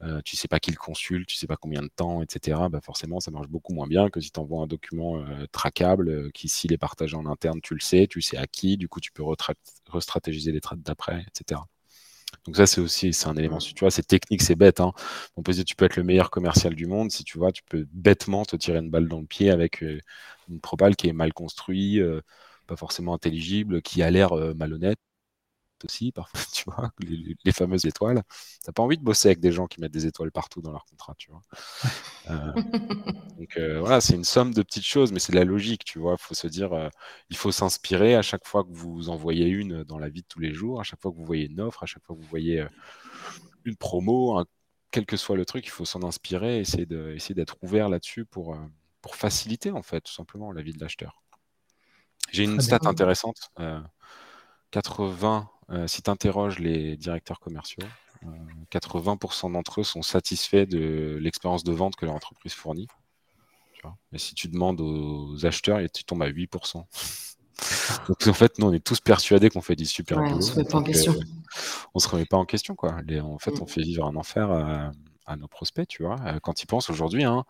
[0.04, 2.70] euh, tu sais pas qui le consulte, tu sais pas combien de temps, etc.
[2.70, 6.10] Bah forcément, ça marche beaucoup moins bien que si tu envoies un document euh, traquable
[6.10, 8.88] euh, qui, s'il est partagé en interne, tu le sais, tu sais à qui, du
[8.88, 9.24] coup, tu peux
[9.88, 11.62] restratégiser les trades d'après, etc.
[12.45, 13.58] Donc ça, c'est aussi c'est un élément.
[13.60, 14.80] Tu vois, c'est technique, c'est bête.
[14.82, 14.93] Hein.
[15.38, 17.64] On peut dire, tu peux être le meilleur commercial du monde si tu vois, tu
[17.64, 19.82] peux bêtement te tirer une balle dans le pied avec
[20.50, 22.02] une propale qui est mal construite,
[22.68, 25.00] pas forcément intelligible, qui a l'air malhonnête
[25.86, 28.23] aussi, parfois, tu vois, les, fameuses étoiles.
[28.63, 30.86] T'as pas envie de bosser avec des gens qui mettent des étoiles partout dans leur
[30.86, 31.41] contrat, tu vois.
[32.30, 32.53] Euh,
[33.39, 35.99] donc euh, voilà, c'est une somme de petites choses, mais c'est de la logique, tu
[35.99, 36.15] vois.
[36.19, 36.89] Il faut se dire, euh,
[37.30, 40.39] il faut s'inspirer à chaque fois que vous envoyez une dans la vie de tous
[40.39, 42.28] les jours, à chaque fois que vous voyez une offre, à chaque fois que vous
[42.28, 42.65] voyez
[43.65, 44.43] une promo,
[44.91, 48.25] quel que soit le truc, il faut s'en inspirer, essayer de, essayer d'être ouvert là-dessus
[48.25, 48.57] pour,
[49.01, 51.21] pour faciliter en fait tout simplement la vie de l'acheteur.
[52.32, 53.51] J'ai une stat intéressante.
[54.71, 57.84] 80 euh, si tu interroges les directeurs commerciaux,
[58.72, 62.88] 80% euh, d'entre eux sont satisfaits de l'expérience de vente que leur entreprise fournit.
[64.11, 66.84] Mais si tu demandes aux acheteurs, tu tombes à 8%.
[68.07, 70.38] Donc en fait, nous, on est tous persuadés qu'on fait du super boulot.
[70.38, 71.13] On se remet pas en question.
[71.13, 71.24] Euh,
[71.93, 72.93] on se remet pas en question, quoi.
[72.93, 73.61] en fait, mm.
[73.61, 74.91] on fait vivre un enfer à,
[75.28, 76.17] à nos prospects, tu vois.
[76.41, 77.45] quand ils pensent aujourd'hui, hein,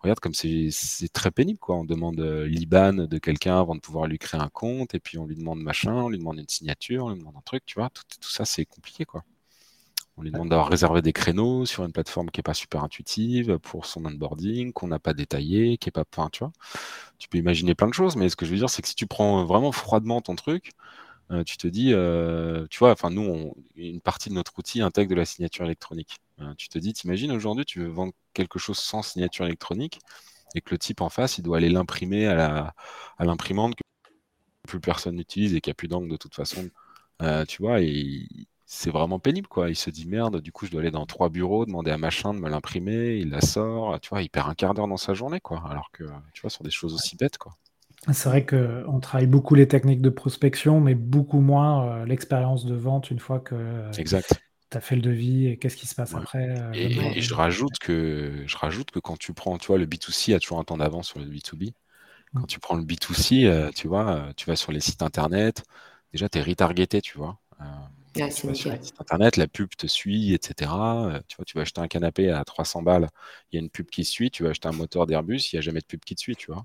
[0.00, 0.70] regarde comme c'est
[1.12, 1.76] très pénible, quoi.
[1.76, 5.18] On demande euh, l'IBAN de quelqu'un avant de pouvoir lui créer un compte, et puis
[5.18, 7.78] on lui demande machin, on lui demande une signature, on lui demande un truc, tu
[7.78, 7.90] vois.
[7.90, 9.24] Tout, tout ça, c'est compliqué, quoi.
[10.18, 13.58] On lui demande d'avoir réservé des créneaux sur une plateforme qui n'est pas super intuitive
[13.58, 16.04] pour son onboarding, qu'on n'a pas détaillé, qui est pas.
[16.10, 16.52] Enfin, tu vois.
[17.18, 18.94] Tu peux imaginer plein de choses, mais ce que je veux dire, c'est que si
[18.94, 20.72] tu prends vraiment froidement ton truc,
[21.32, 25.10] euh, tu te dis, euh, tu vois, enfin, nous, une partie de notre outil intègre
[25.10, 26.20] de la signature électronique.
[26.40, 30.00] Euh, tu te dis, t'imagines aujourd'hui, tu veux vendre quelque chose sans signature électronique
[30.54, 32.74] et que le type en face, il doit aller l'imprimer à
[33.20, 33.82] l'imprimante que
[34.66, 36.68] plus personne n'utilise et qui a plus d'angle de toute façon.
[37.48, 38.26] tu vois, et
[38.66, 39.70] c'est vraiment pénible, quoi.
[39.70, 42.34] Il se dit, merde, du coup, je dois aller dans trois bureaux, demander à machin
[42.34, 45.14] de me l'imprimer, il la sort, tu vois, il perd un quart d'heure dans sa
[45.14, 45.62] journée, quoi.
[45.70, 47.52] Alors que, tu vois, sur des choses aussi bêtes, quoi.
[48.12, 52.74] C'est vrai qu'on travaille beaucoup les techniques de prospection, mais beaucoup moins euh, l'expérience de
[52.74, 53.92] vente une fois que euh,
[54.76, 56.48] tu as fait le devis et qu'est-ce qui se passe après.
[56.48, 60.34] Euh, et, je, rajoute que, je rajoute que quand tu prends, tu vois, le B2C
[60.34, 61.72] a toujours un temps d'avance sur le B2B.
[62.34, 62.46] Quand mm.
[62.46, 65.64] tu prends le B2C, tu vois, tu vas sur les sites internet,
[66.12, 67.38] déjà tu es retargeté, tu vois.
[68.16, 70.70] Tu vas sur internet, la pub te suit, etc.
[70.70, 73.08] Euh, tu vois, tu vas acheter un canapé à 300 balles,
[73.50, 74.30] il y a une pub qui suit.
[74.30, 76.36] Tu vas acheter un moteur d'Airbus, il n'y a jamais de pub qui te suit,
[76.36, 76.64] tu vois.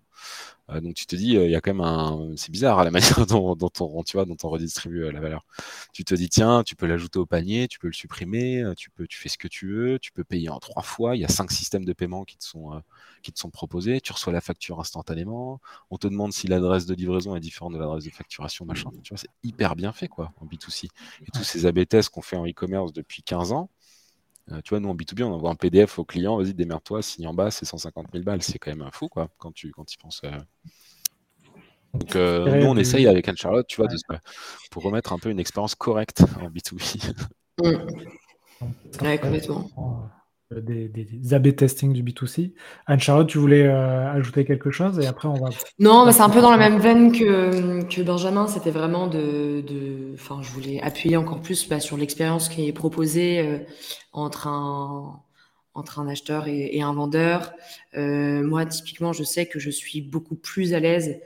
[0.70, 2.82] Euh, donc tu te dis, euh, il y a quand même un, c'est bizarre à
[2.82, 5.46] hein, la manière dont, on, tu vois, dont on redistribue la valeur.
[5.94, 9.08] Tu te dis, tiens, tu peux l'ajouter au panier, tu peux le supprimer, tu peux,
[9.08, 11.16] tu fais ce que tu veux, tu peux payer en trois fois.
[11.16, 12.82] Il y a cinq systèmes de paiement qui te sont,
[13.22, 14.02] qui te sont proposés.
[14.02, 15.60] Tu reçois la facture instantanément.
[15.90, 18.90] On te demande si l'adresse de livraison est différente de l'adresse de facturation, machin.
[19.04, 20.86] Tu vois, c'est hyper bien fait, quoi, en B2C.
[20.86, 23.70] Et tous ces AB tests qu'on fait en e-commerce depuis 15 ans,
[24.52, 27.28] euh, tu vois, nous en B2B, on envoie un PDF au client, vas-y, démerde-toi, signe
[27.28, 28.44] en bas, c'est 150 000 balles.
[28.44, 30.22] C'est quand même un fou, quoi, quand tu quand y penses.
[30.24, 30.32] Euh.
[31.94, 33.88] Donc, euh, nous, on essaye avec Anne-Charlotte, tu vois,
[34.70, 37.14] pour remettre un peu une expérience correcte en B2B.
[37.64, 39.04] Mmh.
[39.04, 39.70] Ouais, complètement.
[40.54, 42.52] Euh, des, des, AB testing du B2C.
[42.86, 45.50] Anne-Charlotte, tu voulais euh, ajouter quelque chose et après on va.
[45.80, 48.48] Non, bah, c'est un peu dans la même veine que, que Benjamin.
[48.48, 50.14] C'était vraiment de, de.
[50.14, 53.58] Enfin, je voulais appuyer encore plus bah, sur l'expérience qui est proposée euh,
[54.14, 55.22] entre un
[55.74, 57.54] entre un acheteur et, et un vendeur.
[57.96, 61.22] moi, typiquement, je sais que je suis beaucoup plus à l'aise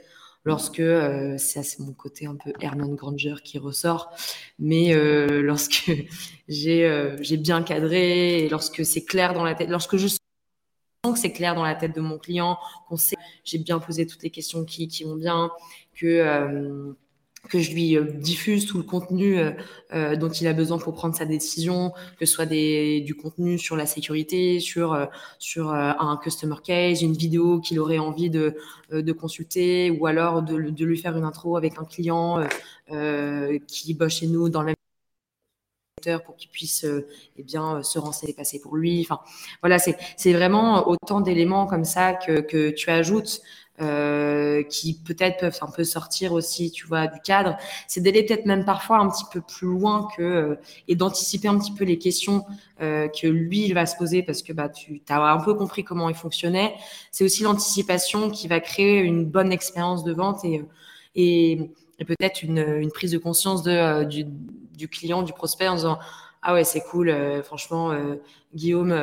[0.46, 4.10] lorsque euh, ça c'est mon côté un peu Herman Granger qui ressort,
[4.58, 5.90] mais euh, lorsque
[6.48, 10.20] j'ai euh, j'ai bien cadré et lorsque c'est clair dans la tête, lorsque je sens
[11.12, 14.22] que c'est clair dans la tête de mon client, qu'on sait j'ai bien posé toutes
[14.22, 15.50] les questions qui, qui vont bien,
[15.94, 16.92] que euh,
[17.48, 19.52] que je lui euh, diffuse tout le contenu euh,
[19.92, 23.58] euh, dont il a besoin pour prendre sa décision, que ce soit des, du contenu
[23.58, 28.56] sur la sécurité, sur, sur un customer case, une vidéo qu'il aurait envie de,
[28.90, 32.46] de consulter, ou alors de, de, lui faire une intro avec un client
[33.66, 34.76] qui bosse chez nous dans le même
[36.24, 36.86] pour qu'il puisse
[37.36, 39.00] eh bien se renseigner passer pour lui.
[39.00, 39.20] Enfin
[39.60, 43.40] voilà c'est vraiment autant d'éléments comme ça que que tu ajoutes
[43.78, 47.58] euh, qui peut-être peuvent un peu sortir aussi, tu vois, du cadre.
[47.86, 50.54] C'est d'aller peut-être même parfois un petit peu plus loin que euh,
[50.88, 52.46] et d'anticiper un petit peu les questions
[52.80, 55.84] euh, que lui il va se poser parce que bah tu as un peu compris
[55.84, 56.74] comment il fonctionnait.
[57.10, 60.64] C'est aussi l'anticipation qui va créer une bonne expérience de vente et
[61.14, 65.74] et, et peut-être une, une, prise de conscience de du, du client, du prospect en
[65.76, 65.98] disant
[66.42, 67.92] ah ouais c'est cool, franchement
[68.54, 68.94] Guillaume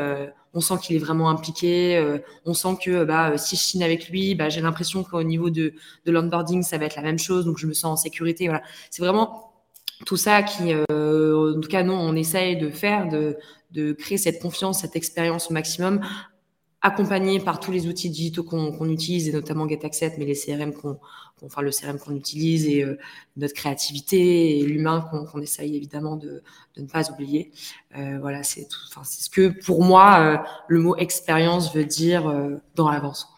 [0.54, 1.98] on sent qu'il est vraiment impliqué.
[1.98, 5.50] Euh, on sent que bah, si je signe avec lui, bah, j'ai l'impression qu'au niveau
[5.50, 5.74] de,
[6.06, 7.46] de l'onboarding, ça va être la même chose.
[7.46, 8.48] Donc, je me sens en sécurité.
[8.48, 8.64] Voilà.
[8.90, 9.54] C'est vraiment
[10.06, 14.42] tout ça qui, euh, en tout cas, nous, on essaye de faire, de créer cette
[14.42, 16.02] confiance, cette expérience au maximum
[16.84, 21.00] accompagné par tous les outils digitaux qu'on utilise, et notamment GetAccept, mais les CRM qu'on,
[21.42, 22.98] enfin le CRM qu'on utilise et euh,
[23.38, 26.44] notre créativité et l'humain qu'on essaye évidemment de,
[26.76, 27.52] de, ne pas oublier.
[27.98, 28.80] Euh, voilà, c'est tout.
[28.90, 32.32] Enfin, c'est ce que pour moi euh, le mot expérience veut dire
[32.76, 33.30] dans l'avance.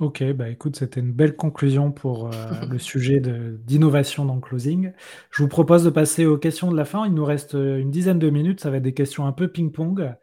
[0.00, 2.30] Ok, bah écoute, c'était une belle conclusion pour
[2.68, 3.22] le sujet
[3.64, 4.92] d'innovation dans le closing.
[5.30, 7.06] Je vous propose de passer aux questions de la fin.
[7.06, 8.60] Il nous reste une dizaine de minutes.
[8.60, 10.14] Ça va être des questions un peu ping-pong.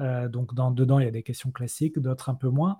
[0.00, 2.78] Euh, donc dans, dedans, il y a des questions classiques, d'autres un peu moins.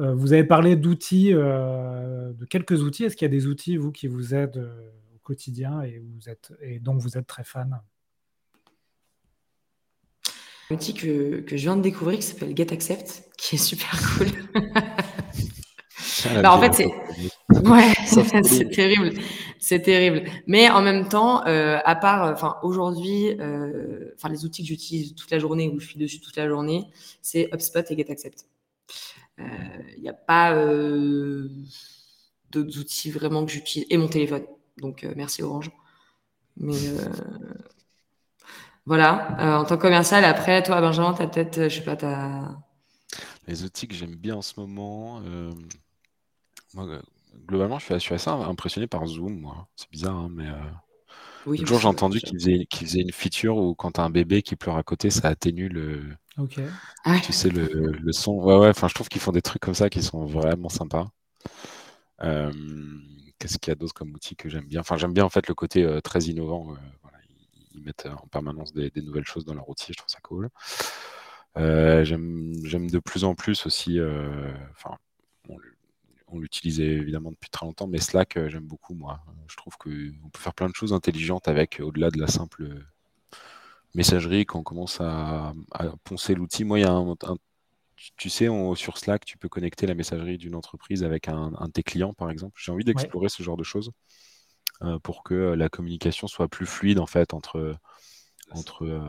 [0.00, 3.04] Euh, vous avez parlé d'outils, euh, de quelques outils.
[3.04, 4.68] Est-ce qu'il y a des outils, vous, qui vous aident
[5.14, 7.80] au quotidien et, vous êtes, et dont vous êtes très fan?
[10.70, 14.28] Un outil que, que, je viens de découvrir qui s'appelle GetAccept, qui est super cool.
[16.42, 16.90] bah, en fait, c'est
[17.50, 19.12] ouais, c'est terrible,
[19.58, 20.24] c'est terrible.
[20.46, 25.30] Mais en même temps, euh, à part, enfin aujourd'hui, euh, les outils que j'utilise toute
[25.30, 26.86] la journée ou je suis dessus toute la journée,
[27.20, 28.46] c'est HubSpot et GetAccept.
[29.38, 30.54] Il euh, n'y a pas
[32.50, 34.44] d'autres outils vraiment que j'utilise et mon téléphone.
[34.78, 35.70] Donc merci Orange.
[36.56, 36.78] Mais
[38.86, 42.56] voilà, en tant que commercial, après, toi Benjamin, tu as peut-être, je sais pas, as...
[43.46, 45.20] Les outils que j'aime bien en ce moment,
[46.74, 47.00] moi,
[47.46, 49.68] globalement, je suis, assez impressionné par Zoom, moi.
[49.76, 51.64] C'est bizarre, hein, mais euh...
[51.64, 54.76] jour j'ai entendu qu'il faisait, faisait, une feature où quand t'as un bébé qui pleure
[54.76, 56.02] à côté, ça atténue le,
[57.04, 58.32] ah tu sais, le, le, son.
[58.32, 61.08] Ouais, ouais, enfin, je trouve qu'ils font des trucs comme ça qui sont vraiment sympas.
[62.22, 62.52] Euh,
[63.38, 64.80] Qu'est-ce qu'il y a d'autre comme outil que j'aime bien?
[64.80, 66.72] Enfin, j'aime bien en fait le côté euh, très innovant.
[66.72, 67.18] Euh, voilà,
[67.74, 70.48] ils, mettent en permanence des, des, nouvelles choses dans leur outil, je trouve ça cool.
[71.56, 74.00] Euh, j'aime de plus en plus aussi,
[74.72, 74.96] enfin,
[76.34, 79.20] on l'utilise évidemment depuis très longtemps, mais Slack, euh, j'aime beaucoup, moi.
[79.48, 82.68] Je trouve qu'on peut faire plein de choses intelligentes avec, au-delà de la simple
[83.94, 85.52] messagerie, quand on commence à,
[86.04, 86.64] poncer l'outil.
[86.64, 87.14] Moi, il y a un,
[88.16, 91.82] tu sais, sur Slack, tu peux connecter la messagerie d'une entreprise avec un, de tes
[91.82, 92.60] clients, par exemple.
[92.62, 93.90] J'ai envie d'explorer ce genre de choses
[94.82, 97.76] euh, pour que la communication soit plus fluide, en fait, entre,
[98.50, 99.00] entre, euh,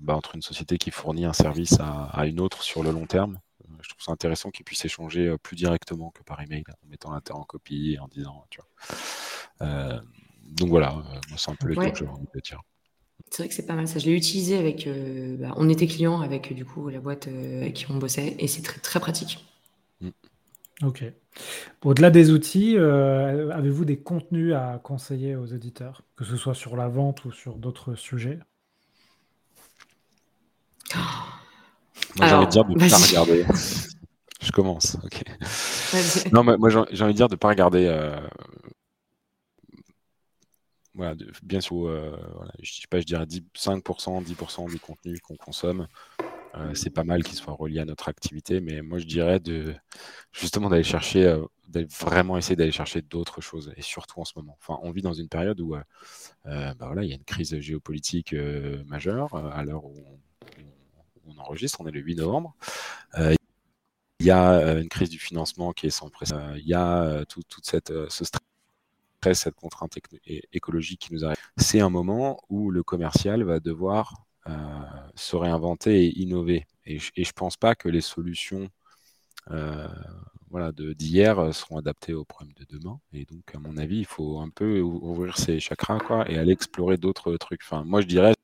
[0.00, 3.38] bah, entre une société qui fournit un service à, une autre sur le long terme
[3.82, 7.12] je trouve ça intéressant qu'ils puissent échanger euh, plus directement que par email, en mettant
[7.12, 9.68] l'inter en copie et en disant, tu vois.
[9.68, 10.00] Euh,
[10.44, 12.62] donc voilà, moi c'est un peu le tour que j'avais envie de dire.
[13.30, 13.98] C'est vrai que c'est pas mal ça.
[13.98, 14.88] Je l'ai utilisé avec.
[15.38, 18.62] Bah, on était client avec du coup la boîte avec qui on bossait et c'est
[18.62, 19.44] très, très pratique.
[20.00, 20.10] Mm.
[20.82, 21.04] Ok.
[21.84, 26.76] Au-delà des outils, euh, avez-vous des contenus à conseiller aux éditeurs, que ce soit sur
[26.76, 28.38] la vente ou sur d'autres sujets?
[32.16, 33.46] Moi, j'ai envie de dire de ne pas regarder.
[34.40, 35.24] Je commence, ok.
[36.32, 37.86] Non, mais moi, j'ai envie de dire de ne pas regarder.
[37.86, 38.20] Euh,
[40.94, 42.16] voilà, bien sûr, euh,
[42.60, 45.86] je, sais pas, je dirais 5%, 10% du contenu qu'on consomme.
[46.54, 49.74] Euh, c'est pas mal qu'il soit relié à notre activité, mais moi je dirais de
[50.32, 54.32] justement d'aller chercher, euh, d'aller vraiment essayer d'aller chercher d'autres choses, et surtout en ce
[54.36, 54.56] moment.
[54.60, 55.82] Enfin, on vit dans une période où euh,
[56.44, 58.34] bah voilà, il y a une crise géopolitique
[58.86, 60.18] majeure à l'heure où, on,
[61.38, 62.54] enregistre, on est le 8 novembre.
[63.18, 66.54] il y a une crise du financement qui est sans précédent.
[66.56, 69.98] Il y a tout, cette ce stress, cette contrainte
[70.52, 71.36] écologique qui nous arrive.
[71.56, 74.52] C'est un moment où le commercial va devoir euh,
[75.14, 76.66] se réinventer et innover.
[76.86, 78.70] Et je ne pense pas que les solutions
[79.50, 79.88] euh,
[80.50, 82.98] voilà, d'hier seront adaptées aux problèmes de demain.
[83.12, 86.52] Et donc, à mon avis, il faut un peu ouvrir ses chakras quoi, et aller
[86.52, 87.60] explorer d'autres trucs.
[87.62, 88.34] Enfin, moi, je dirais,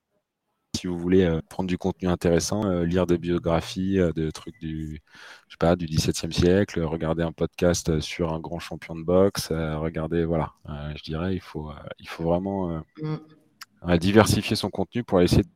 [0.85, 5.03] si vous voulez euh, prendre du contenu intéressant, lire des biographies de trucs du,
[5.49, 9.49] je sais pas, du XVIIe siècle, regarder un podcast sur un grand champion de boxe,
[9.51, 10.53] regarder, voilà,
[10.97, 13.97] je dirais, il faut, il faut vraiment mm.
[13.99, 15.49] diversifier son contenu pour essayer de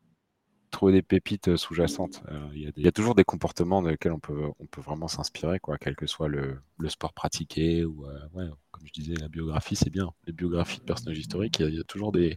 [0.70, 2.22] trouver des pépites euh, sous-jacentes.
[2.30, 5.58] Euh, il y, a toujours des comportements dans lesquels on peut, on peut vraiment s'inspirer,
[5.60, 9.76] quoi, quel que soit le, le sport pratiqué ou, euh, comme je disais, la biographie,
[9.76, 10.10] c'est bien.
[10.26, 12.36] Les biographies de personnages historiques, il y, a toujours des,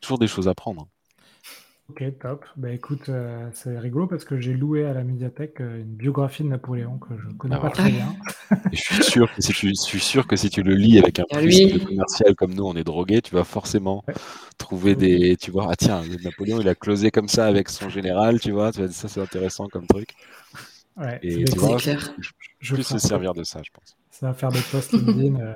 [0.00, 0.88] toujours des choses à prendre.
[1.90, 2.44] Ok, top.
[2.56, 3.10] Bah écoute,
[3.52, 7.34] c'est rigolo parce que j'ai loué à la médiathèque une biographie de Napoléon que je
[7.36, 8.14] connais ah, pas très bien.
[8.72, 11.18] je suis sûr que si tu, je suis sûr que si tu le lis avec
[11.18, 14.04] un plus commercial comme nous, on est drogué, tu vas forcément
[14.58, 15.36] trouver des.
[15.38, 18.70] Tu vois, ah tiens, Napoléon, il a closé comme ça avec son général, tu vois,
[18.72, 20.10] ça c'est intéressant comme truc.
[20.98, 21.92] Ouais, et tu vois, je,
[22.60, 23.97] je, plus se servir de ça, je pense.
[24.18, 25.36] Ça va faire des posts LinkedIn.
[25.40, 25.54] euh,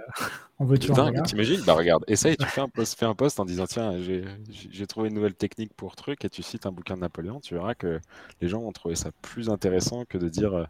[0.60, 0.92] on veut tu
[1.24, 4.86] T'imagines Bah regarde, essaye, tu fais un post, fais un post en disant tiens, j'ai
[4.86, 7.74] trouvé une nouvelle technique pour truc et tu cites un bouquin de Napoléon, tu verras
[7.74, 7.98] que
[8.40, 10.64] les gens vont trouver ça plus intéressant que de dire euh,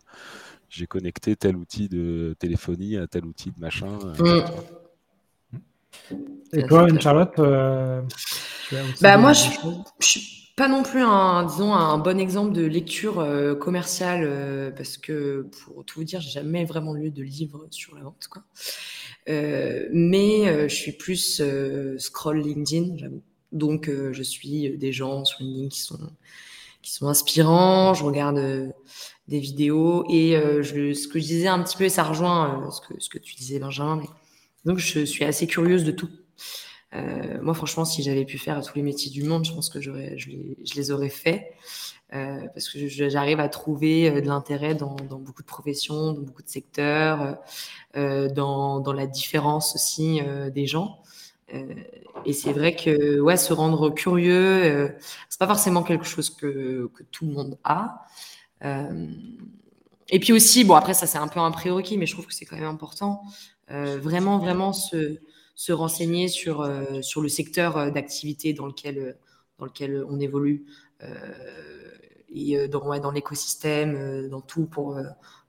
[0.71, 3.99] j'ai connecté tel outil de téléphonie à tel outil de machin.
[4.21, 4.43] Euh,
[6.11, 6.17] mm.
[6.55, 8.01] Et toi, Charlotte, euh,
[9.03, 9.51] bah moi, je,
[10.01, 15.49] je pas non plus un, disons, un bon exemple de lecture euh, commerciale parce que
[15.65, 18.43] pour tout vous dire, j'ai jamais vraiment lu de livre sur la vente, quoi.
[19.27, 21.43] mais je suis plus
[21.99, 23.23] scroll LinkedIn, j'avoue.
[23.53, 25.99] Donc, je suis des gens sur LinkedIn qui sont
[26.83, 27.95] qui sont inspirants.
[27.95, 28.73] Je regarde
[29.29, 30.05] des vidéos.
[30.09, 33.01] Et euh, je, ce que je disais un petit peu, ça rejoint euh, ce, que,
[33.01, 33.97] ce que tu disais, Benjamin.
[33.97, 34.09] Mais...
[34.65, 36.11] Donc, je suis assez curieuse de tout.
[36.95, 39.81] Euh, moi, franchement, si j'avais pu faire tous les métiers du monde, je pense que
[39.81, 41.53] je, les, je les aurais faits.
[42.13, 46.49] Euh, parce que j'arrive à trouver de l'intérêt dans, beaucoup de professions, dans beaucoup de
[46.49, 47.39] secteurs,
[47.97, 50.21] euh, dans, la différence aussi
[50.55, 50.99] des gens.
[52.27, 54.95] et c'est vrai que ouais, se rendre curieux,
[55.31, 58.05] c'est pas forcément quelque chose que, que tout le monde a.
[58.65, 59.07] Euh,
[60.09, 62.35] et puis aussi, bon, après, ça, c'est un peu un prérequis, mais je trouve que
[62.35, 63.23] c'est quand même important.
[63.71, 65.19] Euh, vraiment, vraiment se,
[65.55, 69.17] se renseigner sur, euh, sur le secteur d'activité dans lequel,
[69.59, 70.65] dans lequel on évolue
[72.35, 74.97] et dans, ouais, dans l'écosystème, dans tout, pour,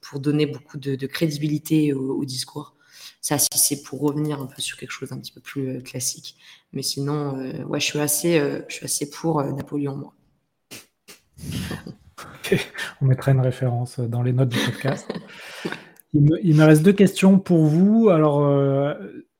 [0.01, 2.75] pour donner beaucoup de, crédibilité au, discours.
[3.21, 6.35] Ça, si c'est pour revenir un peu sur quelque chose d'un petit peu plus classique.
[6.73, 10.13] Mais sinon, ouais, je suis assez, je suis assez pour Napoléon, moi.
[13.01, 15.11] On mettra une référence dans les notes du podcast.
[16.13, 18.09] Il me, reste deux questions pour vous.
[18.09, 18.93] Alors, euh,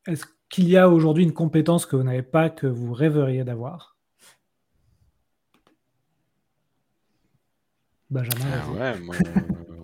[0.08, 3.98] est-ce qu'il y a aujourd'hui une compétence que vous n'avez pas que vous rêveriez d'avoir
[8.12, 9.16] Benjamin ah ouais, moi,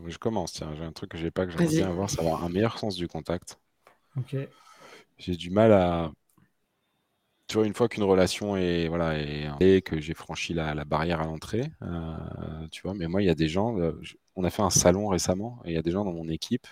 [0.05, 0.53] je commence.
[0.53, 2.77] Tiens, j'ai un truc que j'ai pas que j'aimerais bien avoir, c'est avoir un meilleur
[2.77, 3.59] sens du contact.
[4.15, 4.35] Ok.
[5.17, 6.11] J'ai du mal à,
[7.47, 9.17] tu vois, une fois qu'une relation est, voilà,
[9.59, 13.31] et que j'ai franchi la, barrière à l'entrée, euh, tu vois, mais moi, il y
[13.31, 13.99] a des gens, euh,
[14.35, 16.67] on a fait un salon récemment, et il y a des gens dans mon équipe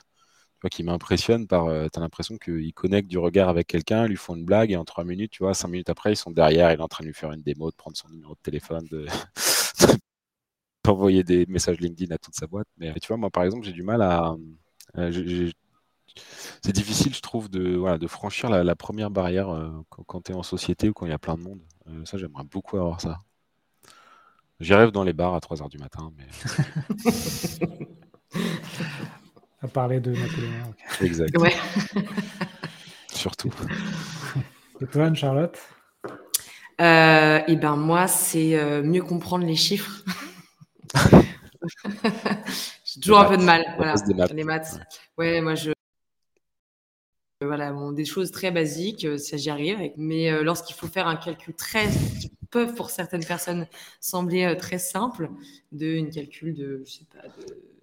[0.70, 4.46] qui m'impressionnent par, euh, tu l'impression qu'ils connectent du regard avec quelqu'un, lui font une
[4.46, 6.82] blague, et en trois minutes, tu vois, cinq minutes après, ils sont derrière, il est
[6.82, 9.06] en train de lui faire une démo, de prendre son numéro de téléphone, de
[10.84, 12.68] d'envoyer des messages LinkedIn à toute sa boîte.
[12.78, 14.36] Mais tu vois, moi, par exemple, j'ai du mal à
[16.62, 20.36] c'est difficile, je trouve, de, voilà, de franchir la, première barrière euh, quand, tu es
[20.36, 21.62] en société ou quand il y a plein de monde.
[21.88, 23.22] Euh, ça, j'aimerais beaucoup avoir ça.
[24.60, 26.12] J'y rêve dans les bars à 3h du matin.
[26.18, 26.28] Mais...
[29.62, 30.74] à parler de Napoléon.
[31.02, 31.36] Exact.
[33.14, 33.52] Surtout.
[34.82, 35.58] Et toi, Anne-Charlotte?
[36.80, 40.04] Euh, Et ben moi, c'est mieux comprendre les chiffres.
[42.86, 43.66] J'ai toujours un peu de mal.
[43.78, 43.96] Voilà,
[44.34, 44.80] les maths.
[45.18, 45.72] Ouais, moi je.
[47.42, 49.92] Voilà, bon, des choses très basiques, ça j'y arrive.
[49.98, 53.68] Mais lorsqu'il faut faire un calcul très, qui peuvent pour certaines personnes
[54.00, 55.30] sembler très simple,
[55.72, 57.77] de une calcul de, je sais pas, de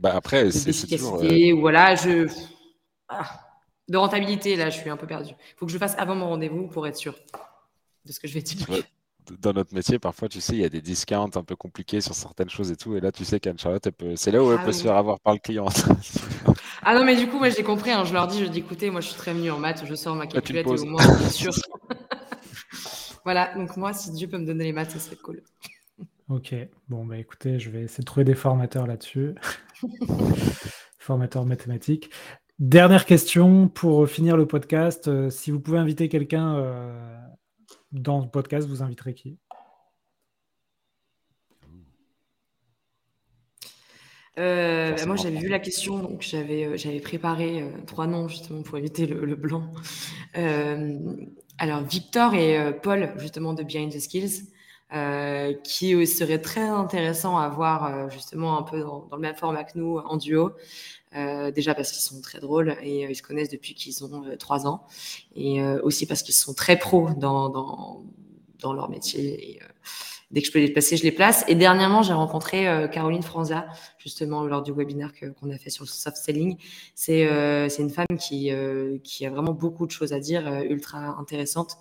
[0.00, 1.22] bah après, c'est toujours.
[1.22, 1.54] Euh...
[1.60, 2.26] Voilà, je.
[3.08, 3.28] Ah,
[3.88, 5.30] de rentabilité, là, je suis un peu perdu.
[5.30, 7.14] Il faut que je fasse avant mon rendez-vous pour être sûr
[8.06, 8.66] de ce que je vais dire.
[9.38, 12.14] Dans notre métier, parfois, tu sais, il y a des discounts un peu compliqués sur
[12.14, 12.96] certaines choses et tout.
[12.96, 15.34] Et là, tu sais qu'Anne-Charlotte, c'est là où elle ah peut se faire avoir par
[15.34, 15.66] le client.
[16.82, 17.90] ah non, mais du coup, moi, j'ai compris.
[17.90, 19.94] Hein, je leur dis, je dis, écoutez, moi, je suis très venu en maths, je
[19.94, 21.52] sors ma calculette et au moins, je suis sûr.
[23.24, 25.42] voilà, donc moi, si Dieu peut me donner les maths, ça serait cool.
[26.28, 26.54] Ok,
[26.88, 29.34] bon, bah écoutez, je vais essayer de trouver des formateurs là-dessus.
[30.98, 32.10] formateurs mathématiques.
[32.58, 35.08] Dernière question pour finir le podcast.
[35.08, 37.18] Euh, si vous pouvez inviter quelqu'un euh,
[37.90, 39.38] dans le podcast, vous inviterez qui?
[44.38, 48.76] Euh, bah, moi, j'avais vu la question, donc j'avais, j'avais préparé trois noms justement pour
[48.76, 49.72] éviter le, le blanc.
[50.34, 54.50] alors, Victor et Paul, justement, de Behind the Skills.
[54.92, 59.62] Euh, qui serait très intéressant à voir euh, justement un peu dans, le même format
[59.62, 60.50] que nous en duo.
[61.14, 64.66] Euh, déjà parce qu'ils sont très drôles et ils se connaissent depuis qu'ils ont trois
[64.66, 64.84] ans,
[65.34, 68.04] et aussi parce qu'ils sont très pros dans, dans,
[68.58, 69.52] dans leur métier.
[69.52, 69.60] Et,
[70.32, 71.44] dès que je peux les placer, je les place.
[71.46, 73.66] Et dernièrement, j'ai rencontré Caroline Franza,
[73.98, 76.56] justement, lors du webinaire qu'on a fait sur le soft selling.
[76.94, 77.26] C'est
[77.78, 78.52] une femme qui,
[79.02, 81.78] qui a vraiment beaucoup de choses à dire, ultra intéressante.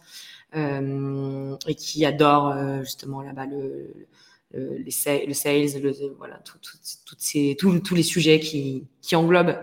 [0.55, 3.93] Euh, et qui adore euh, justement là-bas le,
[4.53, 6.57] le, le sales, le, voilà, tout,
[7.19, 9.59] ces, tous les sujets qui, qui englobent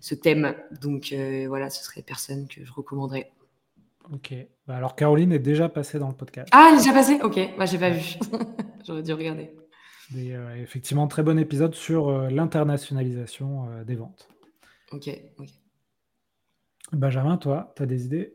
[0.00, 0.56] ce thème.
[0.80, 3.30] Donc euh, voilà, ce serait personne que je recommanderais.
[4.12, 4.34] Ok.
[4.66, 6.48] Bah, alors Caroline est déjà passée dans le podcast.
[6.50, 7.20] Ah, elle est déjà passée?
[7.22, 8.16] Ok, moi bah, j'ai pas vu.
[8.84, 9.52] J'aurais dû regarder.
[10.56, 14.28] effectivement, très bon épisode sur l'internationalisation des ventes.
[14.90, 15.48] Ok, ok.
[16.90, 18.34] Benjamin, toi, tu as des idées?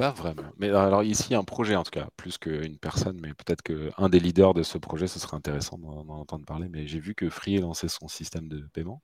[0.00, 0.50] Pas vraiment.
[0.56, 4.18] Mais alors ici, un projet en tout cas, plus qu'une personne, mais peut-être qu'un des
[4.18, 6.70] leaders de ce projet, ce serait intéressant d'en entendre parler.
[6.70, 9.02] Mais j'ai vu que Free lancé son système de paiement,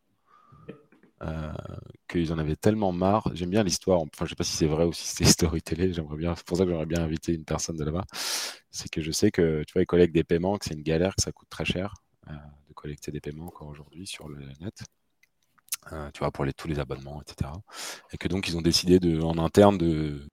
[1.23, 1.53] euh,
[2.09, 3.31] qu'ils en avaient tellement marre.
[3.35, 6.17] J'aime bien l'histoire, enfin je sais pas si c'est vrai ou si c'est storytelling, j'aimerais
[6.17, 8.07] bien, c'est pour ça que j'aimerais bien inviter une personne de là-bas.
[8.71, 11.15] C'est que je sais que tu vois, ils collectent des paiements, que c'est une galère,
[11.15, 11.93] que ça coûte très cher
[12.31, 12.33] euh,
[12.69, 14.83] de collecter des paiements encore aujourd'hui sur le net.
[15.93, 17.51] Euh, tu vois, pour les, tous les abonnements, etc.
[18.13, 20.27] Et que donc ils ont décidé de, en interne de,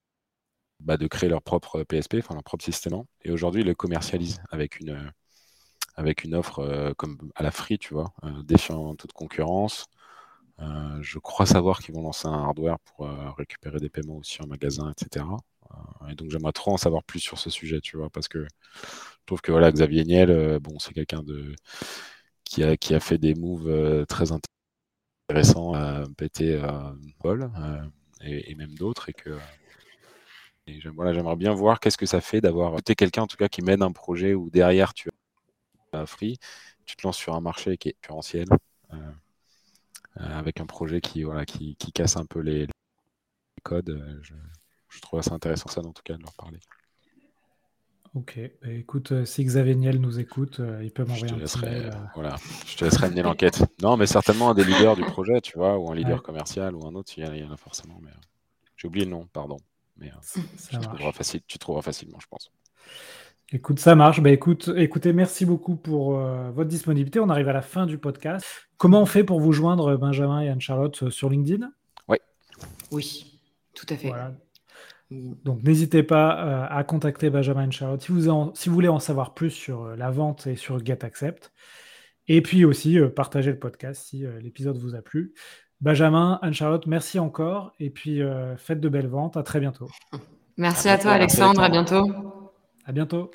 [0.83, 3.03] bah, de créer leur propre PSP, enfin leur propre système.
[3.23, 5.11] Et aujourd'hui, ils le commercialisent avec une,
[5.95, 9.85] avec une offre euh, comme à la free, tu vois, euh, défiant toute concurrence.
[10.59, 13.07] Euh, je crois savoir qu'ils vont lancer un hardware pour
[13.37, 15.25] récupérer des paiements aussi en magasin, etc.
[16.09, 19.25] et donc j'aimerais trop en savoir plus sur ce sujet, tu vois, parce que je
[19.25, 21.55] trouve que voilà, Xavier Niel, bon, c'est quelqu'un de
[22.43, 26.61] qui a, qui a fait des moves très intéressants à péter
[27.19, 27.51] Paul
[28.21, 29.31] et, et, même d'autres, et que
[30.67, 33.81] j'aimerais bien voir qu'est-ce que ça fait d'avoir été quelqu'un en tout cas qui mène
[33.81, 35.09] un projet où derrière tu
[35.91, 36.37] as free,
[36.85, 38.47] tu te lances sur un marché qui est concurrentiel,
[38.93, 38.97] euh,
[40.17, 42.67] euh, avec un projet qui, voilà, qui, casse un peu les,
[43.63, 43.89] codes.
[43.89, 44.33] Euh, je,
[44.89, 46.59] je, trouve assez intéressant ça, en tout cas, de leur parler.
[48.13, 52.35] Ok, bah, écoute, si Xavier Niel nous écoute, il peut m'envoyer un laisserai, Voilà,
[52.67, 53.63] je te laisserai mener l'enquête.
[53.81, 56.85] Non, mais certainement un des leaders du projet, tu vois, ou un leader commercial ou
[56.85, 57.99] un autre, il y, en a forcément.
[58.03, 58.11] Mais
[58.77, 59.57] j'ai oublié le nom, pardon.
[59.97, 62.51] Mais euh, tu, trouveras facile, tu, trouveras facilement, je pense.
[63.51, 64.21] Écoute, ça marche.
[64.21, 67.19] Bah, écoute, écoutez, merci beaucoup pour euh, votre disponibilité.
[67.19, 68.45] On arrive à la fin du podcast.
[68.77, 71.71] Comment on fait pour vous joindre, Benjamin et Anne-Charlotte, euh, sur LinkedIn?
[72.07, 72.17] Oui.
[72.91, 73.39] Oui,
[73.75, 74.11] tout à fait.
[75.11, 79.35] Donc n'hésitez pas à contacter Benjamin et Anne-Charlotte si vous, si vous voulez en savoir
[79.35, 81.51] plus sur la vente et sur GetAccept.
[82.27, 85.35] Et puis aussi, partagez le podcast si l'épisode vous a plu.
[85.83, 87.73] Benjamin, Anne-Charlotte, merci encore.
[87.77, 89.35] Et puis, euh, faites de belles ventes.
[89.35, 89.89] À très bientôt.
[90.55, 91.61] Merci à, toi, Alexandre.
[91.61, 92.05] À bientôt.
[92.85, 93.31] À bientôt.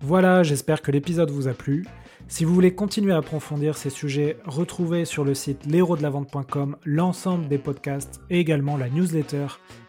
[0.00, 1.86] Voilà, j'espère que l'épisode vous a plu.
[2.28, 7.58] Si vous voulez continuer à approfondir ces sujets, retrouvez sur le site l'héros-de-la-vente.com l'ensemble des
[7.58, 9.48] podcasts et également la newsletter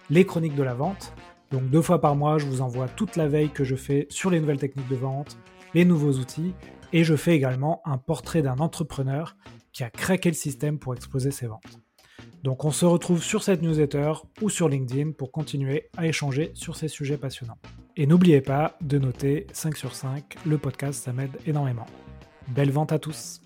[0.10, 1.14] Les Chroniques de la Vente.
[1.52, 4.30] Donc deux fois par mois, je vous envoie toute la veille que je fais sur
[4.30, 5.38] les nouvelles techniques de vente,
[5.74, 6.54] les nouveaux outils,
[6.92, 9.38] et je fais également un portrait d'un entrepreneur
[9.74, 11.80] qui a craqué le système pour exploser ses ventes.
[12.44, 16.76] Donc on se retrouve sur cette newsletter ou sur LinkedIn pour continuer à échanger sur
[16.76, 17.58] ces sujets passionnants.
[17.98, 21.86] Et n'oubliez pas de noter 5 sur 5, le podcast ça m'aide énormément.
[22.48, 23.42] Belle vente à tous